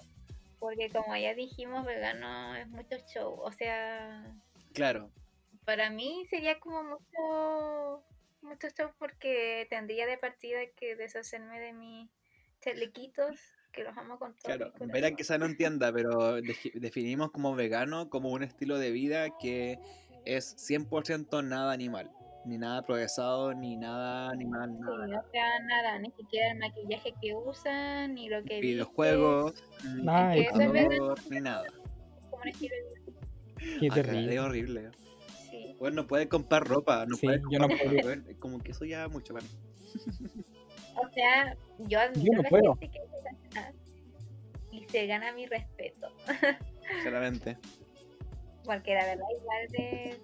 [0.59, 3.35] Porque como ya dijimos, vegano es mucho show.
[3.41, 4.25] O sea,
[4.73, 5.11] Claro,
[5.65, 8.03] para mí sería como mucho,
[8.43, 12.09] mucho show porque tendría de partida que deshacerme de mis
[12.63, 13.37] chalequitos,
[13.73, 14.73] que los amo con todo claro.
[14.93, 16.37] Verá quizá no entienda, pero
[16.75, 19.79] definimos como vegano como un estilo de vida que
[20.25, 22.11] es 100% nada animal.
[22.45, 25.21] Ni nada procesado, ni nada animal, Sí, nada.
[25.21, 29.63] o sea, nada, ni siquiera el maquillaje que usan, ni lo que Videojuegos,
[29.95, 31.65] ni Ay, eso es computador, ni nada.
[32.31, 33.79] como un estilo de vida.
[33.79, 34.35] Qué Acá terrible.
[34.35, 34.91] es horrible.
[35.51, 35.77] Sí.
[35.79, 38.85] Bueno, no puede comprar ropa, no Sí, puede yo no comprar ropa, Como que eso
[38.85, 39.51] ya es mucho para mí.
[40.97, 42.77] O sea, yo admiro Yo no a la puedo.
[42.77, 43.23] gente que se
[43.55, 43.73] gana
[44.71, 46.09] y se gana mi respeto.
[46.95, 47.57] Sinceramente.
[48.65, 50.21] Porque la verdad igual de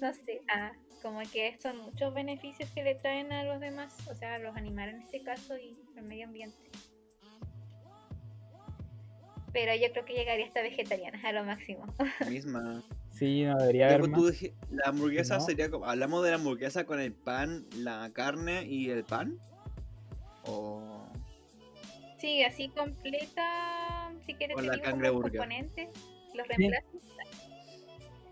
[0.00, 4.14] no sé, ah, como que son muchos beneficios que le traen a los demás, o
[4.14, 6.70] sea, a los animales en este caso y al medio ambiente.
[9.52, 11.86] Pero yo creo que llegaría hasta vegetariana, a lo máximo.
[12.28, 12.82] Misma.
[13.24, 14.32] Sí, no debería Ya, haber pues, tú más.
[14.32, 15.44] dije- la hamburguesa No.
[15.44, 15.86] sería como.
[15.86, 19.38] ¿Hablamos de la hamburguesa con el pan, la carne y el pan?
[20.44, 21.06] O.
[22.18, 25.32] Sí, así completa, si quieres te la cangreburger.
[25.38, 25.88] componentes,
[26.34, 27.00] los reemplazos.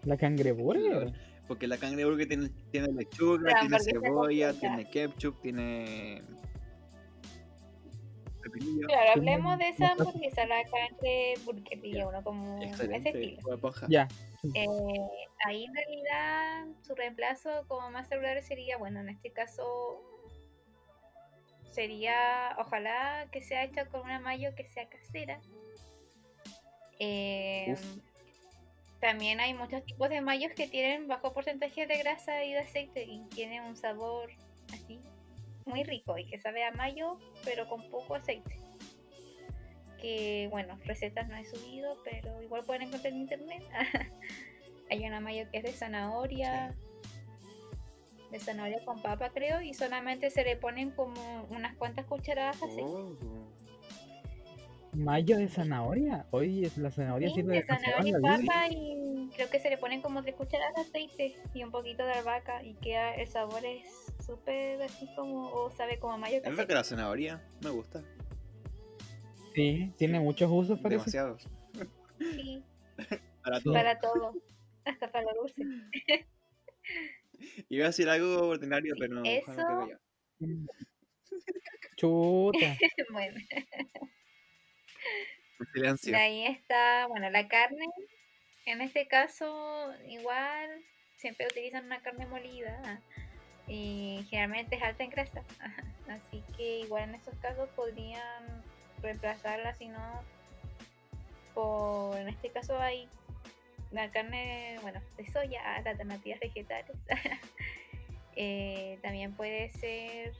[0.04, 1.12] La cangreburger.
[1.48, 4.60] Porque la cangreburger tiene, tiene lechuga, La tiene cebolla, completa.
[4.60, 6.22] tiene ketchup, tiene.
[8.86, 13.38] Claro, hablemos de esa hamburguesa, la cangreburger, diría uno como ese estilo.
[13.88, 14.08] Ya.
[14.54, 14.66] Eh,
[15.46, 20.02] ahí en realidad su reemplazo como más saludable sería, bueno, en este caso
[21.70, 25.40] sería, ojalá que sea hecha con una mayo que sea casera.
[26.98, 27.74] Eh,
[29.00, 33.04] también hay muchos tipos de mayos que tienen bajo porcentaje de grasa y de aceite
[33.04, 34.30] y tienen un sabor
[34.72, 35.00] así
[35.66, 38.58] muy rico y que sabe a mayo pero con poco aceite.
[40.00, 43.62] Que bueno, recetas no he subido, pero igual pueden encontrar en internet.
[44.90, 46.74] Hay una mayo que es de zanahoria,
[48.30, 52.66] de zanahoria con papa creo, y solamente se le ponen como unas cuantas cucharadas de
[52.66, 52.82] aceite.
[52.84, 53.16] Oh.
[54.92, 56.26] Mayo de zanahoria.
[56.32, 59.70] Hoy es la zanahoria Sí, sirve de de zanahoria y papa y creo que se
[59.70, 63.26] le ponen como tres cucharadas de aceite y un poquito de albahaca y queda el
[63.26, 67.42] sabor es súper así como, o sabe como a mayo Es verdad que la zanahoria
[67.62, 68.02] me gusta.
[69.54, 70.98] Sí, tiene muchos usos, parece.
[71.00, 71.48] Demasiados.
[72.18, 72.64] Sí,
[73.42, 73.72] Para todo.
[73.74, 74.34] para todo,
[74.84, 75.62] hasta para lo dulce.
[77.68, 79.24] Iba a decir algo ordinario, Sí, pero no.
[79.24, 79.86] eso- ojalá
[80.38, 80.46] que.
[81.96, 82.76] Chuta.
[83.12, 83.40] bueno,
[85.72, 86.12] Silencio.
[86.12, 87.86] De ahí está, bueno, la carne.
[88.66, 90.70] En este caso, igual,
[91.16, 93.00] siempre utilizan una carne molida.
[93.68, 95.42] Y generalmente es alta en grasa.
[96.08, 98.44] Así que igual en estos casos podrían
[99.00, 100.22] reemplazarla, si no,
[101.54, 103.08] por, en este caso hay
[103.90, 106.96] la carne, bueno, de soya, alternativas vegetales.
[108.34, 110.32] Eh, también puede ser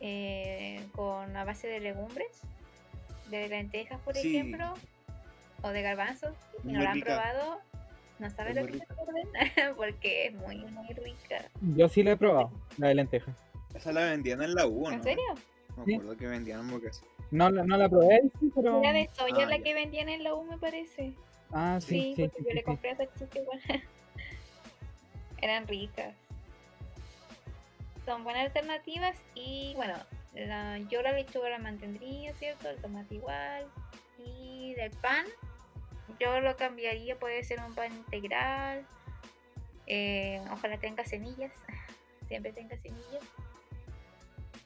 [0.00, 2.42] eh, con a base de legumbres,
[3.30, 4.36] de lentejas, por Sí.
[4.36, 4.74] ejemplo,
[5.62, 6.36] o de garbanzos.
[6.60, 7.60] Si no lo han probado,
[8.18, 11.44] no saben Es lo que se porque es muy, muy rica.
[11.76, 13.34] Yo sí la he probado, la de lenteja.
[13.74, 14.92] Esa la vendían en la U, ¿no?
[14.92, 15.24] ¿En serio?
[15.76, 15.94] Me Sí.
[15.94, 17.04] acuerdo que vendían hamburguesas.
[17.30, 18.80] No, la- no la probé, sí, pero...
[18.82, 19.62] Era de soya Ah, la ya.
[19.64, 21.12] que vendían en la U, me parece.
[21.52, 22.64] Ah, Sí, sí, sí, porque sí, yo sí, le sí.
[22.64, 23.60] compré a esa chica igual.
[25.42, 26.14] Eran ricas.
[28.06, 29.94] Son buenas alternativas y bueno,
[30.34, 32.70] la- yo la lechuga la mantendría, ¿cierto?
[32.70, 33.66] El tomate igual.
[34.24, 35.26] Y del pan,
[36.20, 38.86] yo lo cambiaría, puede ser un pan integral.
[39.86, 41.52] eh, ojalá tenga semillas,
[42.28, 43.24] siempre tenga semillas.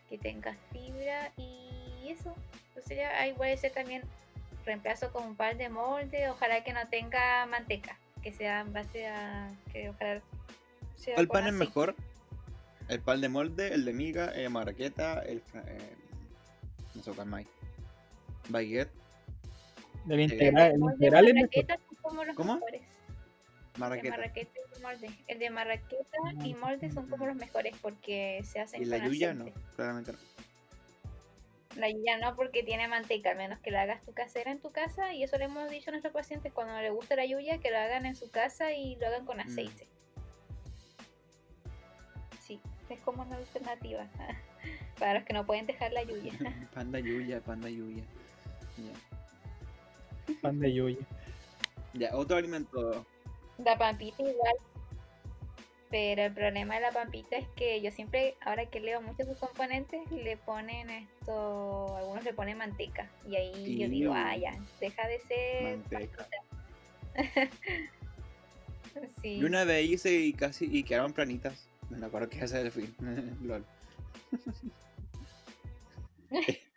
[0.09, 2.35] Que tenga fibra y eso.
[2.75, 4.03] Pues sería, ahí puede ser también
[4.65, 9.07] reemplazo con un pan de molde, ojalá que no tenga manteca, que sea en base
[9.09, 10.21] a que ojalá
[10.97, 11.65] sea ¿Cuál pan es aceite.
[11.67, 11.97] mejor?
[12.89, 15.43] El pan de molde, el de miga, el de marraqueta, el...
[15.55, 15.97] eh,
[16.95, 17.45] no sé cuál más.
[18.49, 18.91] Baguette,
[20.09, 21.49] El integral, el integral es mejor.
[21.51, 22.55] marraqueta son como los ¿Cómo?
[22.55, 22.81] mejores.
[22.83, 24.11] El de marraqueta.
[24.11, 25.11] marraqueta y el molde.
[25.29, 29.33] El de marraqueta y molde son como los mejores porque se hacen Y la yuya
[29.35, 29.47] no,
[29.77, 30.19] claramente no.
[31.77, 34.71] La yuya no porque tiene manteca, al menos que la hagas tu casera en tu
[34.73, 35.15] casa.
[35.15, 37.71] Y eso le hemos dicho a nuestros pacientes cuando no les gusta la yuya, que
[37.71, 39.41] lo hagan en su casa y lo hagan con Mm.
[39.41, 39.87] aceite.
[42.45, 44.07] Sí, es como una alternativa
[44.99, 46.33] para los que no pueden dejar la yuya.
[46.75, 48.03] panda yuya, panda yuya.
[48.77, 49.10] Ya.
[50.41, 51.07] Pan de yuya.
[51.95, 53.05] Ya, otro alimento.
[53.59, 54.55] La pampita igual.
[55.91, 59.37] Pero el problema de la pampita es que yo siempre, ahora que leo muchos sus
[59.39, 63.11] componentes, le ponen esto, algunos le ponen manteca.
[63.29, 66.29] Y ahí yo digo, ah, ya, deja de ser Manteca.
[69.23, 69.41] sí.
[69.41, 71.69] Yo una vez hice y casi y quedaron planitas.
[71.91, 72.95] No me acuerdo que ese es el fin.
[73.43, 73.65] Lol.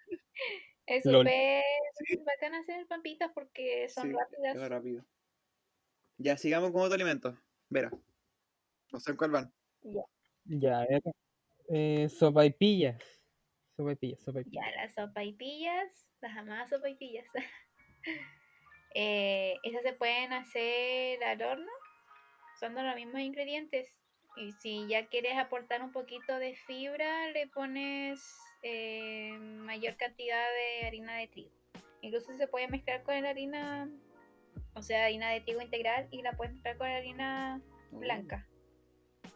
[0.86, 1.64] Es súper
[2.06, 2.18] Sí.
[2.18, 4.70] bacán hacer pampitas porque son Sí, rápidas.
[4.70, 5.06] rápido.
[6.18, 7.38] Ya, sigamos con otro alimento.
[7.70, 7.92] Vera.
[8.92, 9.54] No sé en cuál van.
[10.46, 11.02] Ya, a ver.
[11.70, 13.02] Eh, sopaipillas.
[13.76, 14.66] Sopaipillas, sopaipillas.
[14.66, 17.26] Ya, las sopaipillas, las amadas sopaipillas.
[18.96, 21.72] eh, esas se pueden hacer al horno,
[22.56, 24.03] usando los mismos ingredientes.
[24.36, 28.20] Y si ya quieres aportar un poquito de fibra, le pones
[28.64, 30.46] eh, mayor cantidad
[30.82, 31.52] de harina de trigo.
[32.02, 33.90] Incluso se puede mezclar con la harina,
[34.74, 37.62] o sea, harina de trigo integral y la puedes mezclar con la harina
[37.92, 38.48] blanca.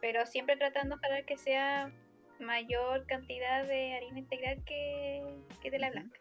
[0.02, 1.92] Pero siempre tratando ojalá que sea
[2.40, 5.24] mayor cantidad de harina integral que,
[5.62, 6.20] que de la blanca.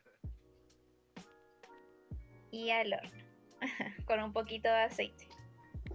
[2.51, 3.25] Y al horno.
[4.07, 5.29] Con un poquito de aceite.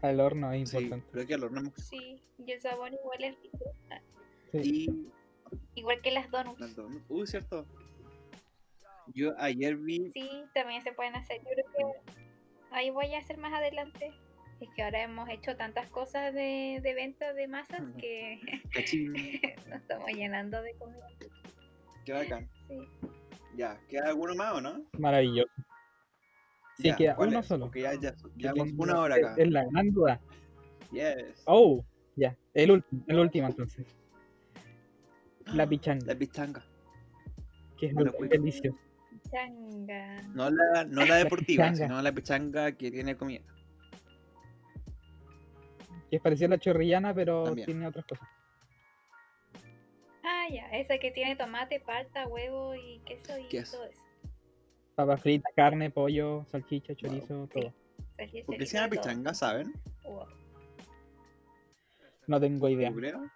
[0.02, 1.08] Al horno es Sí, importante.
[1.12, 1.74] creo que al horno.
[1.78, 3.74] Sí, y el sabor igual es rico.
[4.54, 5.08] Y
[5.76, 6.60] Igual que las donuts.
[6.60, 7.06] las donuts.
[7.10, 7.66] Uy, cierto.
[9.14, 10.12] Yo ayer vi.
[10.12, 11.42] Sí, también se pueden hacer.
[11.42, 12.22] Yo creo que
[12.72, 14.12] ahí voy a hacer más adelante.
[14.62, 18.40] Es que ahora hemos hecho tantas cosas de, de venta de masas que
[18.74, 19.12] Cachín.
[19.70, 21.08] nos estamos llenando de comida.
[22.06, 22.50] Qué bacán.
[22.68, 22.78] Sí.
[23.58, 24.86] Ya, ¿queda alguno más o no?
[24.98, 25.52] Maravilloso.
[26.82, 27.46] Sí, Ya, queda ¿cuál uno es?
[27.46, 27.66] solo.
[27.66, 28.16] Porque ya, ya,
[28.54, 29.36] tengo- una hora acá.
[29.38, 30.20] Es la gran duda.
[30.92, 31.44] Yes.
[31.46, 31.84] Oh,
[32.16, 32.36] ya.
[32.54, 33.86] El último, el último entonces.
[35.54, 36.66] La pichanga, La pichanga.
[37.78, 38.78] que es Bueno, delicioso.
[39.30, 40.22] Changa.
[40.34, 41.88] No la, no la deportiva, pichanga.
[41.88, 43.44] sino la pichanga que tiene comida.
[46.10, 47.66] Que es parecida a la chorrillana, pero También.
[47.66, 48.28] tiene otras cosas.
[50.24, 53.78] Ah, ya, esa que tiene tomate, palta, huevo y queso y Queso.
[53.78, 54.02] todo eso.
[55.02, 57.74] Papas fritas, carne, pollo, salchicha, chorizo, todo.
[58.46, 59.74] ¿Por qué se llama pichanga, saben?
[60.04, 60.28] Wow.
[62.28, 62.92] No tengo idea.
[62.92, 63.28] ¿Googleo?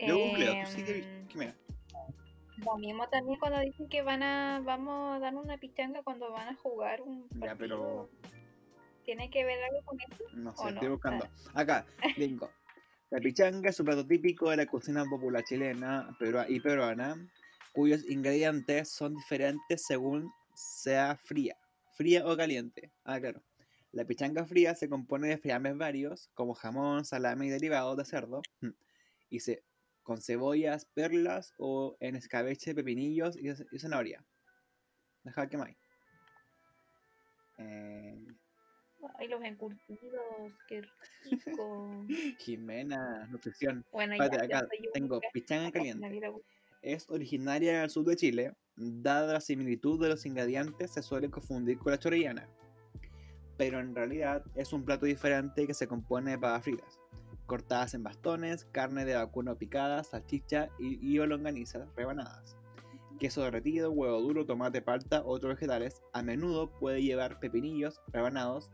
[0.00, 1.54] Yo googleo, tú sí que, que mira.
[2.56, 6.48] Lo mismo también cuando dicen que van a, vamos a dar una pichanga cuando van
[6.48, 7.46] a jugar un partido.
[7.46, 8.10] Ya, pero
[9.04, 10.24] ¿Tiene que ver algo con eso?
[10.32, 10.94] no sé, ¿O estoy no?
[10.94, 11.28] buscando.
[11.54, 12.50] Acá, tengo.
[13.10, 16.16] La pichanga es un plato típico de la cocina popular chilena
[16.48, 17.14] y peruana,
[17.72, 21.56] cuyos ingredientes son diferentes según sea fría,
[21.94, 22.92] fría o caliente.
[23.04, 23.42] Ah, claro.
[23.92, 28.42] La pichanga fría se compone de fiambres varios, como jamón, salame y derivados de cerdo,
[28.60, 28.70] mm,
[29.30, 29.62] y se
[30.02, 34.24] con cebollas, perlas o en escabeche, pepinillos y, y zanahoria.
[35.22, 35.68] Deja que más.
[35.68, 35.76] hay.
[37.58, 38.26] Eh,
[39.18, 40.82] Ay, los encurtidos, qué
[41.24, 42.04] rico.
[42.38, 43.84] Jimena, nutrición.
[43.92, 46.20] Bueno, ya, acá tengo pichanga caliente.
[46.82, 48.54] Es originaria del sur de Chile.
[48.76, 52.48] Dada la similitud de los ingredientes, se suele confundir con la chorrillana.
[53.58, 56.98] Pero en realidad es un plato diferente que se compone de papas fritas,
[57.46, 62.56] cortadas en bastones, carne de vacuno picada, salchicha y, y rebanadas.
[63.18, 66.02] Queso derretido, huevo duro, tomate, palta, otros vegetales.
[66.12, 68.70] A menudo puede llevar pepinillos rebanados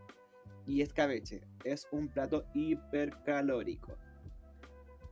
[0.64, 1.42] y escabeche.
[1.64, 3.96] Es un plato hipercalórico.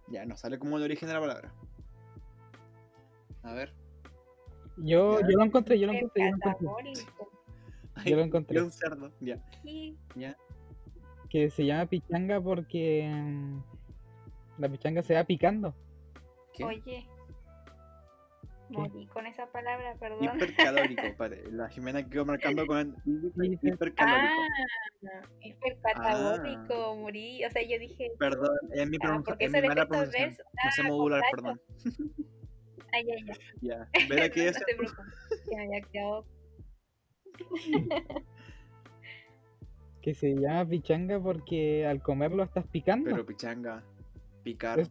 [0.09, 1.53] Ya, no sale como el origen de la palabra.
[3.43, 3.74] A ver.
[4.79, 7.03] Yo, yo lo encontré, yo lo encontré, yo lo encontré.
[7.95, 8.61] Ay, Yo lo encontré.
[8.62, 9.11] un cerdo.
[9.20, 10.37] Ya, Sí, ya.
[11.31, 13.59] Que se llama pichanga porque mm,
[14.59, 15.74] la pichanga se va picando.
[16.53, 16.64] ¿Qué?
[16.64, 17.07] Oye.
[18.68, 20.24] Morí con esa palabra, perdón.
[20.24, 21.45] Hipercalórico, padre.
[21.53, 22.97] La Jimena quedó marcando con
[23.62, 24.43] hipercalórico.
[25.05, 27.45] Ah, hipercatabólico, morí.
[27.45, 30.47] O sea, yo dije, Perdón, es mi, ah, pronunci- porque es mi mala pronunciación.
[30.64, 31.61] No sé Ah, modular, perdón.
[32.93, 33.39] Ay, ay, ay.
[33.61, 33.89] Ya.
[34.09, 34.59] ¿Verdad que es?
[34.59, 35.05] No te preocupes,
[35.49, 36.24] que me había quedado.
[40.03, 43.11] Que se llama pichanga porque al comerlo estás picando.
[43.11, 43.82] Pero pichanga,
[44.45, 44.87] picar.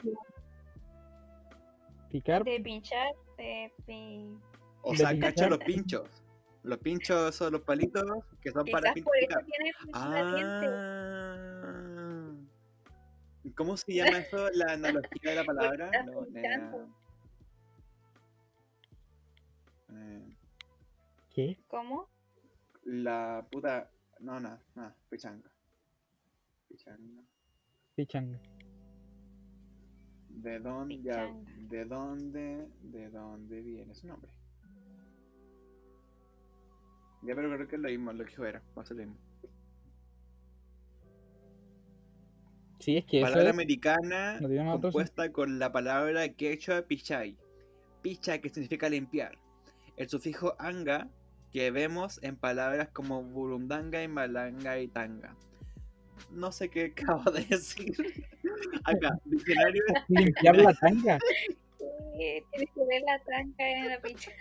[2.11, 4.37] Picar, De pinchar, de pi-
[4.83, 6.09] O sea, cacha los pinchos.
[6.63, 8.03] Los pinchos son los palitos
[8.41, 9.71] que son para por eso tiene.
[9.93, 11.21] Ah.
[13.55, 14.49] ¿Cómo se llama eso?
[14.53, 15.91] La analogía de la palabra.
[16.05, 16.25] No.
[19.95, 20.37] Eh,
[21.29, 21.57] ¿qué?
[21.67, 22.09] ¿Cómo?
[22.85, 23.91] la puta.
[24.19, 24.95] No, nada, nada.
[25.09, 25.51] Pichanga.
[26.69, 27.23] Pichanga.
[27.95, 28.39] Pichanga.
[30.29, 31.33] ¿De dónde, ya.
[31.69, 34.31] ¿De dónde, de dónde viene su nombre?
[37.23, 39.19] Ya, pero creo que es lo mismo, lo que era, va a ser lo mismo.
[42.79, 43.53] Sí, es que eso Palabra es.
[43.53, 47.35] americana No compuesta con la palabra quechua pichai.
[48.03, 49.39] Picha que significa limpiar.
[49.97, 51.07] El sufijo anga
[51.51, 55.35] que vemos en palabras como burundanga y malanga y tanga.
[56.31, 57.93] No sé qué acabo de decir.
[58.83, 61.17] Acá, diccionario Limpiar la tanga.
[62.19, 64.33] Eh, tienes que ver la tranca en la pinchar.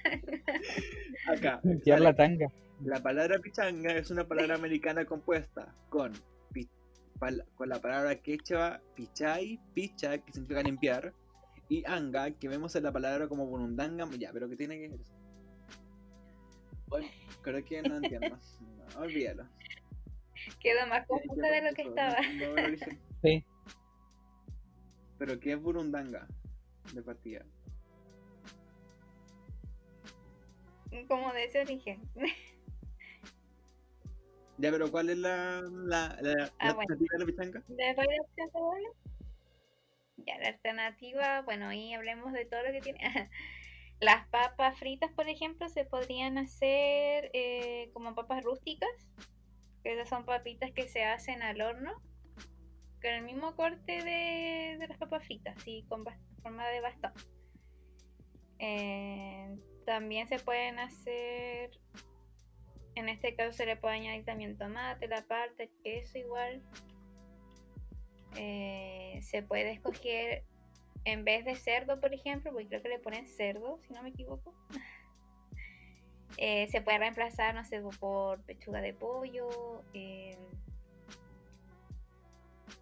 [1.27, 1.61] acá.
[1.65, 2.47] Limpiar la tanga.
[2.85, 6.13] La palabra pichanga es una palabra americana compuesta con,
[6.53, 6.69] pi-
[7.19, 11.13] pal- con la palabra quechua pichai, picha, que significa limpiar,
[11.69, 15.01] y anga, que vemos en la palabra como burundanga, ya, pero que tiene que ver
[15.01, 15.15] eso.
[16.95, 17.09] Bueno,
[17.43, 18.39] creo que no entiendo.
[18.61, 19.49] No, olvídalo.
[20.61, 22.17] Quedó más Ya- confusa de lo que estaba.
[22.35, 22.77] no- no.
[23.21, 23.45] Sí.
[25.19, 26.29] Pero ¿qué es burundanga?
[26.93, 27.45] De partida.
[31.09, 32.01] Como de ese origen.
[34.59, 36.81] Ya, pero ¿cuál es la, la, la, la Ah, bueno.
[36.93, 37.63] alternativa de la pichanga?
[37.69, 38.89] ¿Le doy la opción doble?
[40.19, 43.01] Ya, la alternativa, bueno, ahí hablemos de todo lo que tiene.
[44.05, 48.91] Las papas fritas, por ejemplo, se podrían hacer eh, como papas rústicas,
[49.83, 51.91] esas son papitas que se hacen al horno,
[53.01, 56.05] con el mismo corte de, las papas fritas, y con
[56.43, 57.13] forma de bastón.
[58.59, 61.71] Eh, también se pueden hacer,
[62.97, 66.63] en este caso se le puede añadir también tomate, la palta, el queso igual.
[68.37, 70.45] Eh, se puede escoger
[71.05, 74.11] en vez de cerdo, por ejemplo, porque creo que le ponen cerdo, si no me
[74.11, 74.55] equivoco.
[76.37, 79.85] Eh, se puede reemplazar, no sé, por pechuga de pollo.
[79.93, 80.37] eh,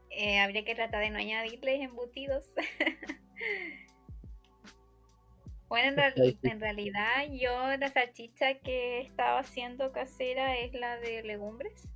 [0.08, 2.46] eh, habría que tratar de no añadirles embutidos.
[5.68, 11.91] bueno, en, en realidad yo la salchicha que estaba haciendo casera es la de legumbres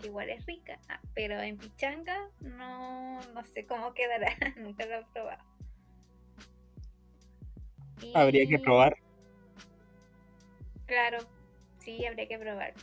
[0.00, 4.96] que igual es rica, ah, pero en pichanga no, no sé cómo quedará, nunca lo
[4.96, 5.44] he probado.
[8.14, 8.96] Habría que probar.
[10.86, 11.18] Claro,
[11.78, 12.74] sí, habría que probar.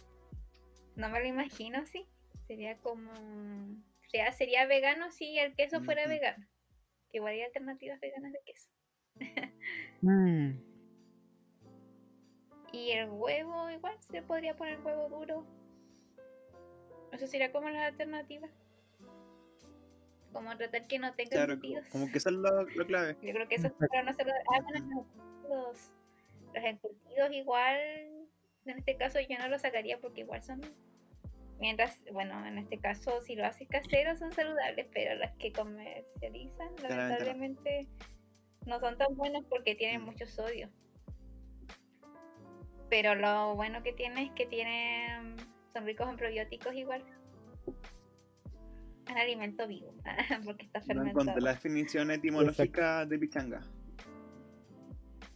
[0.95, 2.07] No me lo imagino, sí.
[2.47, 3.11] Sería como...
[3.11, 6.45] O sea, sería vegano si el queso fuera vegano.
[7.11, 8.70] Que igual hay alternativas veganas de queso.
[10.01, 10.51] Mm,
[12.72, 15.45] Y el huevo, igual se podría poner huevo duro.
[17.12, 18.51] Eso sería como las alternativas.
[20.34, 21.60] Como tratar que no tenga Claro,
[21.91, 23.18] como que eso es lo, lo clave.
[23.22, 24.34] Yo creo que eso es para no hacerlo.
[24.53, 25.91] Ah, bueno, los encurtidos.
[26.53, 27.78] Los encurtidos igual,
[28.66, 30.62] en este caso yo no los sacaría porque igual son.
[31.60, 36.70] Mientras, bueno, en este caso si lo haces casero son saludables, pero las que comercializan
[36.84, 37.88] lamentablemente
[38.68, 40.05] no son tan buenos porque tienen Mm.
[40.05, 40.70] mucho sodio.
[42.89, 45.36] Pero lo bueno que tiene es que tienen,
[45.78, 47.03] son ricos en probióticos igual.
[49.09, 49.93] Un alimento vivo,
[50.45, 51.21] porque está No fermentado.
[51.21, 53.61] encontré la definición etimológica de pichanga.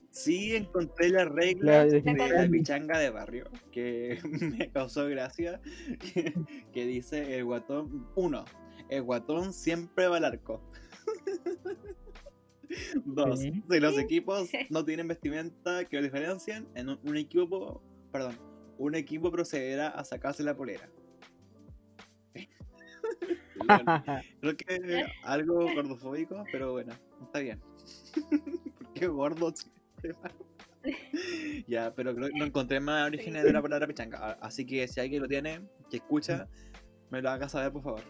[0.09, 4.19] Sí encontré la regla La de la pichanga de barrio, que
[4.59, 5.61] me causó gracia,
[6.13, 6.33] que,
[6.73, 8.43] que dice el guatón, uno,
[8.89, 10.61] el guatón siempre va al arco.
[13.05, 17.81] Dos, si los equipos no tienen vestimenta que lo diferencien, en un, un equipo,
[18.11, 18.37] perdón,
[18.81, 20.89] un equipo procederá a sacarse la polera.
[23.63, 24.03] Bueno,
[24.41, 27.61] Creo que algo gordofóbico, pero bueno, está bien.
[28.79, 29.53] ¿Por qué gordo?
[31.67, 34.31] ya, pero creo que no encontré más orígenes de la palabra pichanga.
[34.41, 35.61] Así que si alguien lo tiene,
[35.91, 36.47] que escucha,
[37.11, 38.01] me lo haga saber, por favor.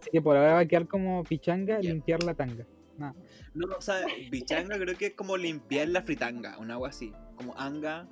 [0.00, 1.90] Así que por ahora va a quedar como pichanga Ya.
[1.90, 2.66] limpiar la tanga.
[2.96, 3.14] Nada.
[3.52, 7.12] No, o sea, pichanga creo que es como limpiar la fritanga, un agua así.
[7.36, 8.08] Como anga,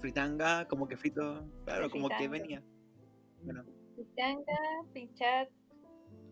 [0.00, 1.46] fritanga, como que frito.
[1.64, 2.38] Claro, La como que fritanga.
[2.38, 2.62] venía.
[3.42, 3.64] Bueno,
[3.96, 4.58] Pichanga,
[4.92, 5.48] pinchar,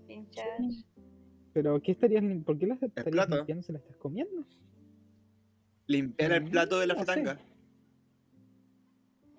[0.06, 0.58] pinchar.
[1.52, 3.36] Pero ¿qué estarías ¿por qué las estarías plato.
[3.36, 4.44] limpiando si la estás comiendo?
[5.86, 7.04] limpiar el plato de la sé.
[7.04, 7.38] fritanga.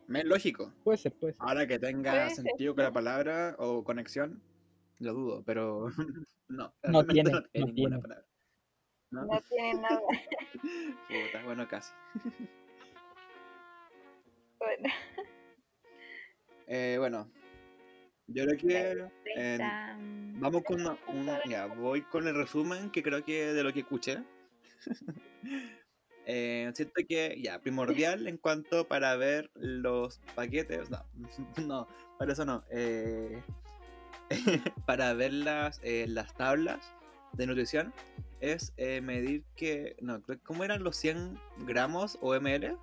[0.09, 0.73] Es lógico.
[0.83, 1.41] Puede ser, puede ser.
[1.47, 2.45] Ahora que tenga Puede ser.
[2.45, 4.41] sentido con la palabra o conexión,
[4.99, 5.85] lo dudo, pero
[6.49, 6.73] no.
[6.87, 8.01] No tiene, no tiene no ninguna tiene.
[8.01, 8.25] palabra.
[9.11, 9.25] ¿No?
[9.25, 10.01] No tiene nada.
[11.07, 11.91] Puta, bueno, casi.
[14.59, 14.89] Bueno,
[16.67, 17.27] Eh, bueno,
[18.27, 19.57] yo creo que eh,
[20.35, 23.79] vamos con una, una- ya, voy con el resumen que creo que de lo que
[23.81, 24.19] escuché.
[26.31, 31.03] Eh, siento que ya, primordial en cuanto para ver los paquetes, no,
[31.65, 31.87] no,
[32.19, 33.41] para eso no, eh,
[34.85, 36.93] para ver las, eh, las tablas
[37.33, 37.91] de nutrición
[38.41, 42.77] es eh, medir que, no, creo, ¿cómo eran los 100 gramos o ml?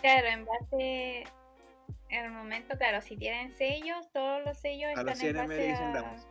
[0.00, 1.24] Claro, en base
[2.10, 5.48] el momento, claro, si tienen sellos, todos los sellos A los están 100 en ml
[5.48, 6.26] base y 100 a, gramos.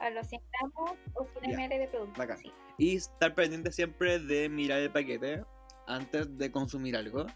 [0.00, 2.18] a los 100 gramos o 100 Ya, ml de producto.
[2.18, 2.38] bacán.
[2.38, 2.52] sí.
[2.78, 5.42] Y estar pendiente siempre de mirar el paquete
[5.86, 7.26] antes de consumir algo.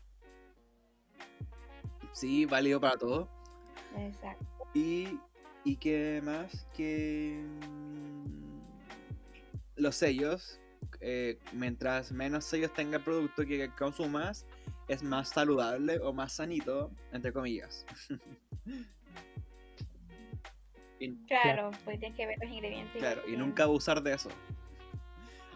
[2.12, 3.28] Sí, válido para todo.
[3.96, 4.46] Exacto.
[4.74, 5.18] Y,
[5.64, 8.60] y que más que mm,
[9.76, 10.60] los sellos,
[11.00, 14.46] eh, mientras menos sellos tenga el producto que consumas,
[14.92, 17.86] es más saludable o más sanito, entre comillas.
[20.98, 22.98] y, Claro, pues tienes que ver los ingredientes.
[23.00, 24.30] claro, que y nunca abusar de eso.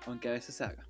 [0.07, 0.85] Aunque a veces se haga.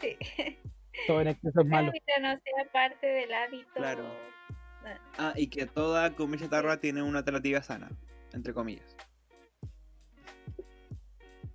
[0.00, 0.16] Sí.
[1.06, 1.92] Todo en exceso es malo.
[1.92, 3.70] Mientras no sea parte del hábito.
[3.74, 4.04] Claro.
[4.84, 7.90] Ah, Ah, y que toda comida chatarra tiene una alternativa sana,
[8.32, 8.96] entre comillas.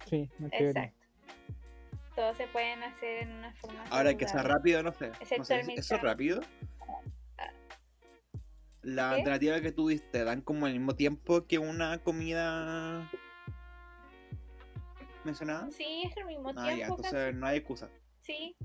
[0.05, 0.47] Sí, no.
[0.51, 1.04] Exacto.
[2.15, 3.83] Todos se pueden hacer en una forma.
[3.89, 5.11] Ahora que sea rápido, no sé.
[5.37, 6.41] No sé, el ¿Eso es rápido?
[8.81, 9.15] La ¿Qué?
[9.15, 13.09] alternativa que tú diste, ¿dan como al mismo tiempo que una comida
[15.23, 15.69] mencionada?
[15.71, 16.95] Sí, es al mismo Ah, ya, tiempo.
[16.97, 17.37] entonces casi.
[17.37, 17.89] no hay excusa.
[18.21, 18.55] Sí.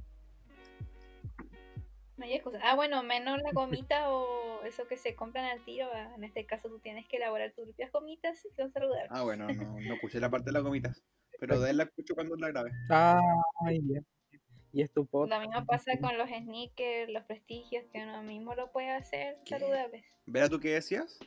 [2.19, 2.61] No hay excusa.
[2.63, 5.89] Ah, bueno, menos la gomita o eso que se compran al tiro.
[6.15, 9.09] En este caso tú tienes que elaborar tus propias gomitas y son saludables.
[9.11, 11.03] Ah, bueno, no, no escuché la parte de las gomitas.
[11.41, 12.71] Pero de él la escucho cuando la grabe.
[12.91, 14.07] Ay, bien.
[14.73, 15.29] Y es tu pot.
[15.29, 19.59] Lo mismo pasa con los sneakers, los prestigios, que uno mismo lo puede hacer ¿Qué?
[19.59, 20.05] saludables.
[20.27, 21.19] ¿Vera tú qué decías?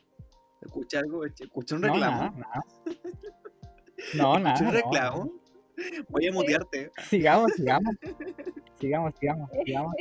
[0.61, 2.31] Escuché algo, escuché un No, reclamo.
[2.37, 2.63] nada.
[4.13, 4.53] No, nada.
[4.53, 5.31] ¿Escuché un no, reclamo?
[6.09, 6.91] Voy a mutearte.
[6.95, 7.03] no.
[7.09, 7.95] Sigamos, sigamos.
[8.79, 9.95] Sigamos, sigamos, sigamos.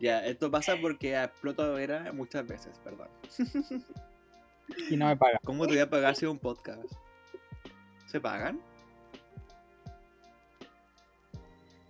[0.00, 3.08] Ya, esto pasa porque exploto a Vera muchas veces, perdón.
[4.90, 5.38] Y no me paga.
[5.44, 6.82] ¿Cómo te voy a pagar si es un podcast?
[8.06, 8.60] ¿Se pagan?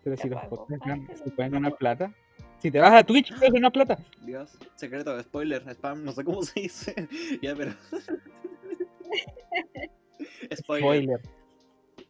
[0.02, 2.12] Pero si los podcasts se pueden ganar plata.
[2.58, 3.98] Si te vas a Twitch, puedes ganar plata.
[4.22, 7.08] Dios, secreto, spoiler, spam, no sé cómo se dice.
[7.42, 7.72] ya, pero.
[10.54, 10.56] spoiler.
[10.56, 11.20] Spoiler.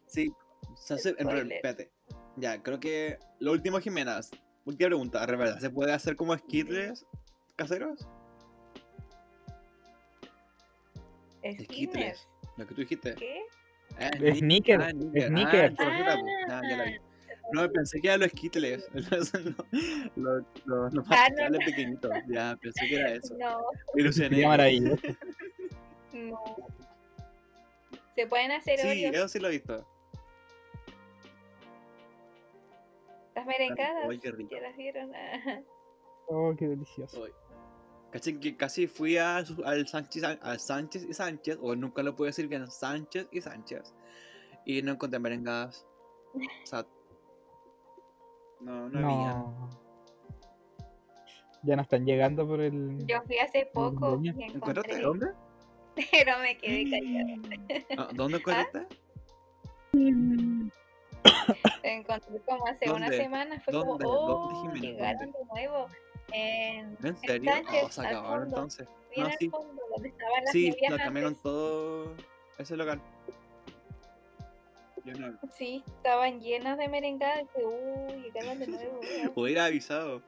[0.05, 0.33] Sí,
[0.75, 1.15] se hace.
[1.17, 1.91] En espérate.
[2.37, 3.17] Ya, creo que.
[3.39, 4.19] Lo último, Jimena.
[4.65, 5.59] Última pregunta, verdad.
[5.59, 7.05] ¿Se puede hacer como skittles
[7.55, 8.07] caseros?
[11.63, 12.27] Skittles.
[12.57, 13.15] Lo que tú dijiste.
[13.15, 13.41] ¿Qué?
[13.99, 15.27] Ah, Sneaker, sneaker, ah, sneaker.
[15.27, 15.73] sneaker.
[16.49, 16.61] Ah.
[17.53, 18.87] No, pensé que eran los skittles.
[18.93, 19.33] Los,
[20.65, 22.11] los, los, Ah, no, pequeñitos.
[22.27, 23.35] Ya, pensé que era eso.
[23.39, 23.59] No,
[23.95, 24.29] Me ilusioné.
[24.29, 25.01] Sería maravilloso.
[26.13, 26.43] no.
[28.15, 29.15] Se pueden hacer Sí, Oreos.
[29.15, 29.87] eso sí lo he visto.
[33.35, 34.07] Las merengadas.
[34.09, 34.49] Ay, qué rico.
[34.55, 35.11] ¿Ya las vieron?
[36.29, 37.21] Oh, qué delicioso.
[37.21, 37.31] Hoy.
[38.11, 42.27] Caché que casi fui a al Sánchez, al Sánchez y Sánchez, o nunca lo puedo
[42.27, 43.93] decir bien, Sánchez y Sánchez,
[44.65, 45.85] y no encontré merengadas.
[46.33, 46.85] O sea,
[48.61, 49.33] No, no, había.
[49.33, 49.69] No.
[51.63, 53.05] Ya no están llegando por el.
[53.05, 55.27] Yo fui hace poco y ¿Encontraste encontré, dónde?
[56.11, 57.33] pero me quedé callada.
[57.97, 58.87] Ah, ¿Dónde encontraste?
[61.83, 64.03] Encontré como hace una semana, fue ¿Dónde?
[64.03, 65.87] como, ¿Dónde, oh, llegaron de nuevo.
[66.31, 67.51] En, ¿En en serio?
[67.51, 68.87] Sánchez, Oh, se acabaron entonces.
[69.11, 69.49] bien No, al sí.
[69.49, 71.43] fondo, donde estaban las Sí, lo cambiaron antes.
[71.43, 72.15] todo
[72.57, 73.01] ese local.
[75.05, 75.39] No.
[75.53, 77.39] Sí, estaban llenas de merengadas.
[77.55, 78.99] dije, uy, llegaron de nuevo.
[79.01, 79.31] weón".
[79.35, 80.21] Hubiera avisado.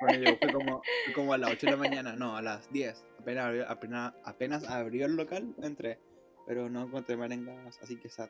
[0.00, 2.70] Bueno, yo fui como, fui como a las 8 de la mañana, no, a las
[2.70, 3.02] 10.
[3.18, 5.98] Apenas abrió, apenas, apenas abrió el local, entré.
[6.46, 8.28] Pero no encontré merengas, así que sad.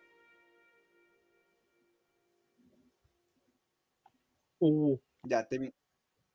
[4.60, 5.72] Uh, Ya, te,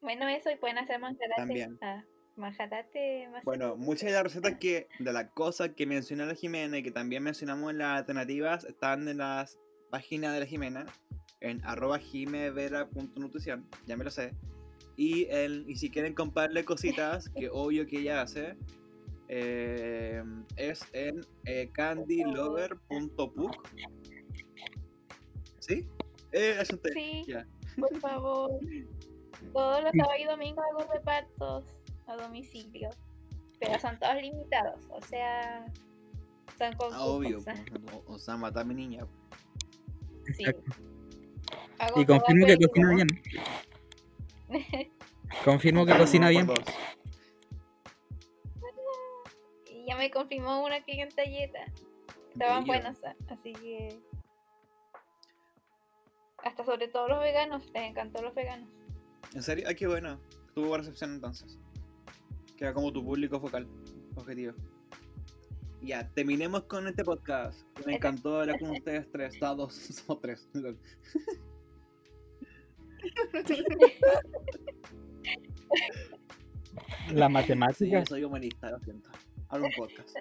[0.01, 1.35] Bueno, eso, y pueden hacer manjarate.
[1.35, 1.77] También.
[1.81, 2.03] Ah,
[2.35, 3.29] manjarate.
[3.43, 6.91] Bueno, muchas de las recetas que, de las cosas que menciona la Jimena y que
[6.91, 9.59] también mencionamos en las alternativas están en las
[9.89, 10.85] páginas de la Jimena,
[11.41, 14.33] en arroba jimevera.nutrición, ya me lo sé.
[14.95, 18.57] Y, el, y si quieren comprarle cositas, que obvio que ella hace,
[19.29, 20.23] eh,
[20.57, 21.71] es en eh.
[25.59, 25.87] ¿Sí?
[26.31, 26.81] Eh, es un.
[26.93, 27.47] Sí, Ya.
[27.79, 28.51] Por favor.
[29.53, 31.63] Todos los sábados y domingos hago repartos
[32.07, 32.89] a domicilio.
[33.59, 35.65] Pero son todos limitados, o sea,
[36.57, 37.39] son con Ah, obvio.
[37.43, 37.59] pues,
[38.07, 39.05] O, sea, matar a mi niña.
[40.33, 40.45] Sí.
[41.79, 43.07] Hago Y confirmo que cocina bien.
[45.43, 46.47] Confirmo que cocina bien.
[49.69, 51.59] Y ya me confirmó una clientalleta.
[52.33, 52.67] Estaban Bello.
[52.67, 52.97] buenas,
[53.29, 53.99] así que.
[56.43, 58.69] Hasta sobre todo los veganos, les encantó los veganos.
[59.33, 59.65] ¿En serio?
[59.67, 60.19] Ay, qué bueno.
[60.55, 61.57] Tuvo buena recepción entonces.
[62.57, 63.67] Queda como tu público focal,
[64.15, 64.53] objetivo.
[65.81, 67.61] Ya, terminemos con este podcast.
[67.85, 69.39] Me encantó hablar con ustedes tres.
[69.39, 70.49] Todos somos tres.
[70.53, 70.77] lol.
[77.13, 77.99] La Sí, matemática.
[77.99, 79.09] yo soy humanista, lo siento.
[79.49, 80.15] Hago un podcast.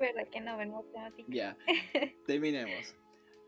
[0.00, 1.26] ¿Verdad que no ven matemáticas?
[1.28, 1.56] Ya,
[2.26, 2.94] terminemos.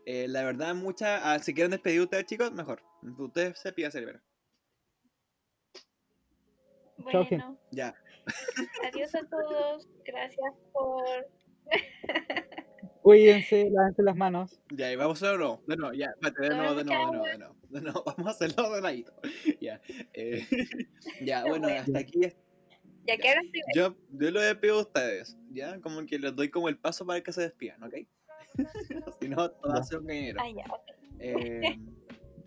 [0.05, 1.21] Eh, la verdad, muchas.
[1.23, 2.81] ah, si quieren despedir ustedes, chicos, mejor.
[3.17, 4.21] Ustedes se pida cerebro.
[6.97, 7.93] Bueno, Ya,
[8.87, 9.87] adiós a todos.
[10.05, 11.03] Gracias por.
[13.01, 14.59] Cuídense, lávense las manos.
[14.71, 15.61] ya, y vamos a hacerlo.
[15.67, 17.55] De nuevo, ya, de nuevo, de nuevo, de nuevo, de nuevo.
[17.69, 19.13] De nuevo, vamos a hacerlo de ladito.
[19.61, 19.79] Ya,
[20.13, 20.45] eh,
[21.21, 21.81] ya, bueno, Bueno.
[21.81, 22.19] hasta aquí
[23.07, 23.71] Ya quedaron primero.
[23.73, 25.79] Yo, yo lo despido a ustedes, ¿ya?
[25.79, 27.95] Como que les doy como el paso para que se despidan, ¿ok?
[29.21, 30.39] si no, todo va a ser un gañero.
[30.41, 30.81] Ah, ya, ok.
[31.19, 31.61] Eh,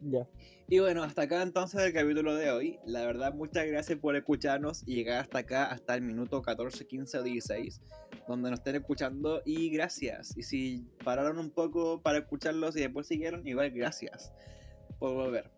[0.03, 0.27] Ya.
[0.67, 2.79] y bueno, hasta acá entonces el capítulo de hoy.
[2.87, 7.19] La verdad, muchas gracias por escucharnos y llegar hasta acá, hasta el minuto 14, 15
[7.19, 7.83] o 16,
[8.27, 9.43] donde nos estén escuchando.
[9.45, 10.35] Y gracias.
[10.39, 14.33] Y si pararon un poco para escucharlos y después siguieron, igual gracias
[14.99, 15.51] por volver.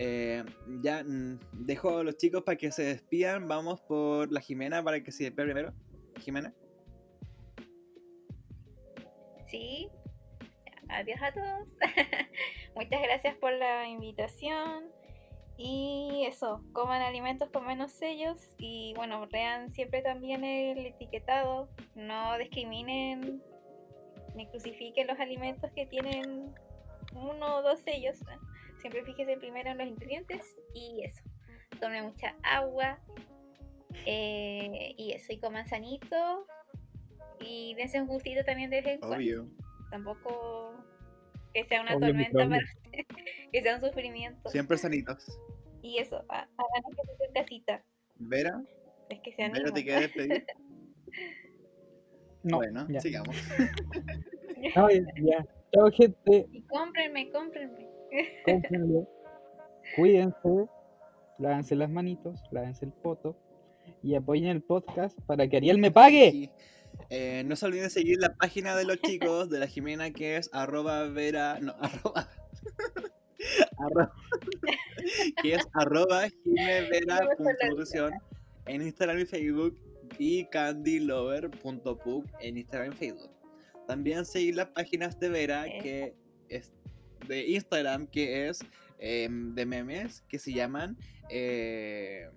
[0.00, 0.44] Eh,
[0.80, 3.48] ya mm, dejo a los chicos para que se despidan.
[3.48, 5.72] Vamos por la Jimena para que se despida primero.
[6.20, 6.54] Jimena.
[9.48, 9.88] Sí.
[10.88, 11.68] Adiós a todos.
[12.76, 14.84] Muchas gracias por la invitación.
[15.56, 21.68] Y eso, coman alimentos con menos sellos y bueno, lean siempre también el etiquetado.
[21.96, 23.42] No discriminen
[24.36, 26.54] ni crucifiquen los alimentos que tienen
[27.12, 28.20] uno o dos sellos.
[28.22, 28.38] ¿eh?
[28.80, 31.22] Siempre fíjese primero en los ingredientes y eso.
[31.80, 32.98] Tomen mucha agua
[34.06, 36.46] eh, y eso, y coman sanito.
[37.40, 39.48] Y dense un gustito también de vez en cuando Obvio.
[39.90, 40.74] tampoco
[41.54, 42.50] que sea una Obvio, tormenta obvio.
[42.50, 42.64] para
[43.52, 45.38] que sea un sufrimiento Siempre sanitos.
[45.82, 47.84] y eso ha- hagan ejercicio en casita
[48.16, 48.60] Vera,
[49.08, 50.46] es que se Vera, animan ¿te quieres despedir?
[52.44, 53.00] No, bueno, ya.
[53.00, 53.36] sigamos.
[54.76, 55.46] No, ya.
[55.72, 56.46] Chao, gente.
[56.50, 57.86] y cómprenme cómprenme
[58.44, 59.08] cómprenlo.
[59.96, 60.66] Cuídense.
[61.38, 62.40] Lávense las manitos.
[62.50, 63.36] Lávense el poto.
[64.02, 66.30] Y apoyen el podcast para que Ariel me pague.
[66.30, 66.50] Sí.
[67.10, 70.36] Eh, no se olviden de seguir la página de los chicos de la Jimena que
[70.36, 71.58] es arroba vera.
[71.60, 72.28] No, arroba.
[73.78, 74.12] arroba-
[75.42, 78.12] que es arroba jimevera.nutrición
[78.66, 79.78] en Instagram y Facebook
[80.18, 83.30] y candylover.pub en Instagram y Facebook.
[83.86, 86.14] También seguir las páginas de Vera que
[86.48, 86.72] es
[87.26, 88.60] de Instagram que es
[88.98, 90.96] em, de memes que se llaman
[91.30, 92.28] eh,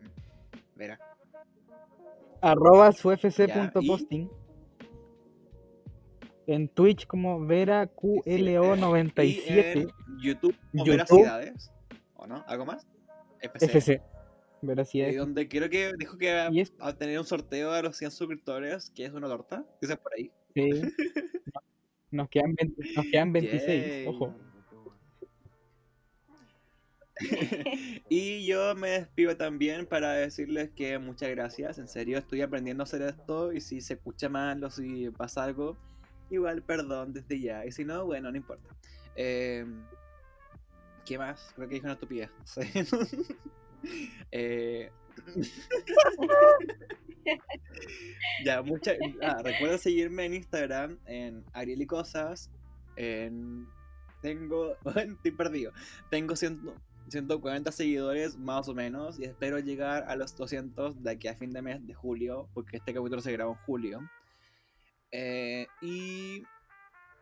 [0.76, 1.00] Vera.
[2.42, 4.30] Arroba su Ya, y- fc.posting.
[6.48, 9.88] En Twitch como Vera Y QLO97 en
[10.22, 11.22] YouTube, como YouTube.
[11.22, 11.72] Veracidades.
[12.16, 12.44] ¿O no?
[12.48, 12.88] ¿Algo más?
[13.42, 13.66] FC.
[13.66, 14.02] FC.
[15.12, 16.50] Y donde creo que dijo que va
[16.80, 19.66] a tener un sorteo a los 100 suscriptores, que es una torta.
[19.82, 20.32] Dice por ahí.
[20.54, 20.70] Sí.
[22.12, 24.06] Nos quedan, 20 nos quedan 26, Yay.
[24.08, 24.36] ojo.
[28.10, 31.78] y yo me despido también para decirles que muchas gracias.
[31.78, 33.54] En serio, estoy aprendiendo a hacer esto.
[33.54, 35.78] Y si se escucha mal o si pasa algo,
[36.30, 37.66] igual perdón desde ya.
[37.66, 38.70] Y si no, bueno, no importa.
[39.16, 39.66] Eh,
[41.06, 41.52] ¿Qué más?
[41.56, 42.30] Creo que dije una estupidez.
[44.32, 44.92] Eh,
[48.46, 48.96] ya, muchas.
[49.24, 52.52] Ah, recuerda seguirme en Instagram en Ariel y Cosas.
[52.96, 53.68] En.
[54.22, 54.76] Tengo.
[54.96, 55.72] Estoy perdido.
[56.12, 56.62] Tengo 100
[57.10, 59.20] 140 seguidores más o menos.
[59.20, 62.50] Y espero llegar a los 200 de aquí a fin de mes de julio.
[62.54, 64.00] Porque este capítulo se grabó en julio.
[65.12, 66.44] Eh, y.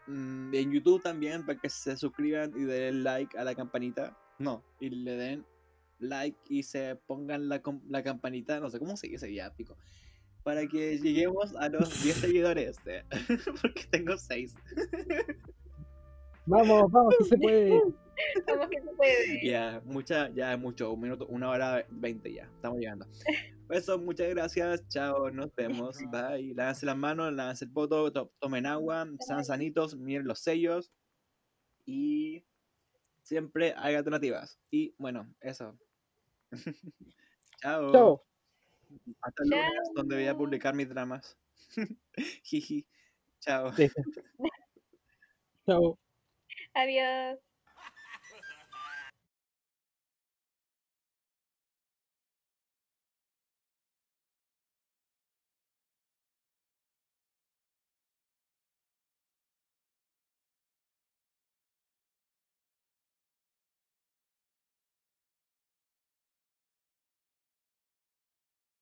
[0.08, 4.18] mm, en YouTube también para que se suscriban y den like a la campanita.
[4.38, 5.46] No, y le den
[6.00, 9.78] like y se pongan la, la campanita, no sé cómo se dice ya, pico,
[10.44, 13.04] para que lleguemos a los 10 seguidores, eh,
[13.62, 14.56] porque tengo 6.
[16.46, 17.82] Vamos, vamos, que se puede.
[18.48, 19.42] ¿Cómo que se puede?
[19.46, 23.08] Ya, mucha, ya es mucho, un minuto, una hora 20 ya, estamos llegando.
[23.70, 26.54] Eso, muchas gracias, chao, nos vemos, bye.
[26.56, 30.92] Lávense las manos, lávense el poto, to- tomen agua, sean sanitos, miren los sellos
[31.86, 32.44] y
[33.22, 34.60] siempre hay alternativas.
[34.72, 35.78] Y bueno, eso.
[37.62, 37.92] chao.
[37.92, 38.26] Chao.
[39.22, 41.38] Hasta el lunes, donde voy a publicar mis dramas.
[42.44, 42.88] Jiji.
[43.40, 43.72] Chao.
[43.72, 44.02] Deja.
[45.68, 46.00] Chao.
[46.74, 47.40] Adiós.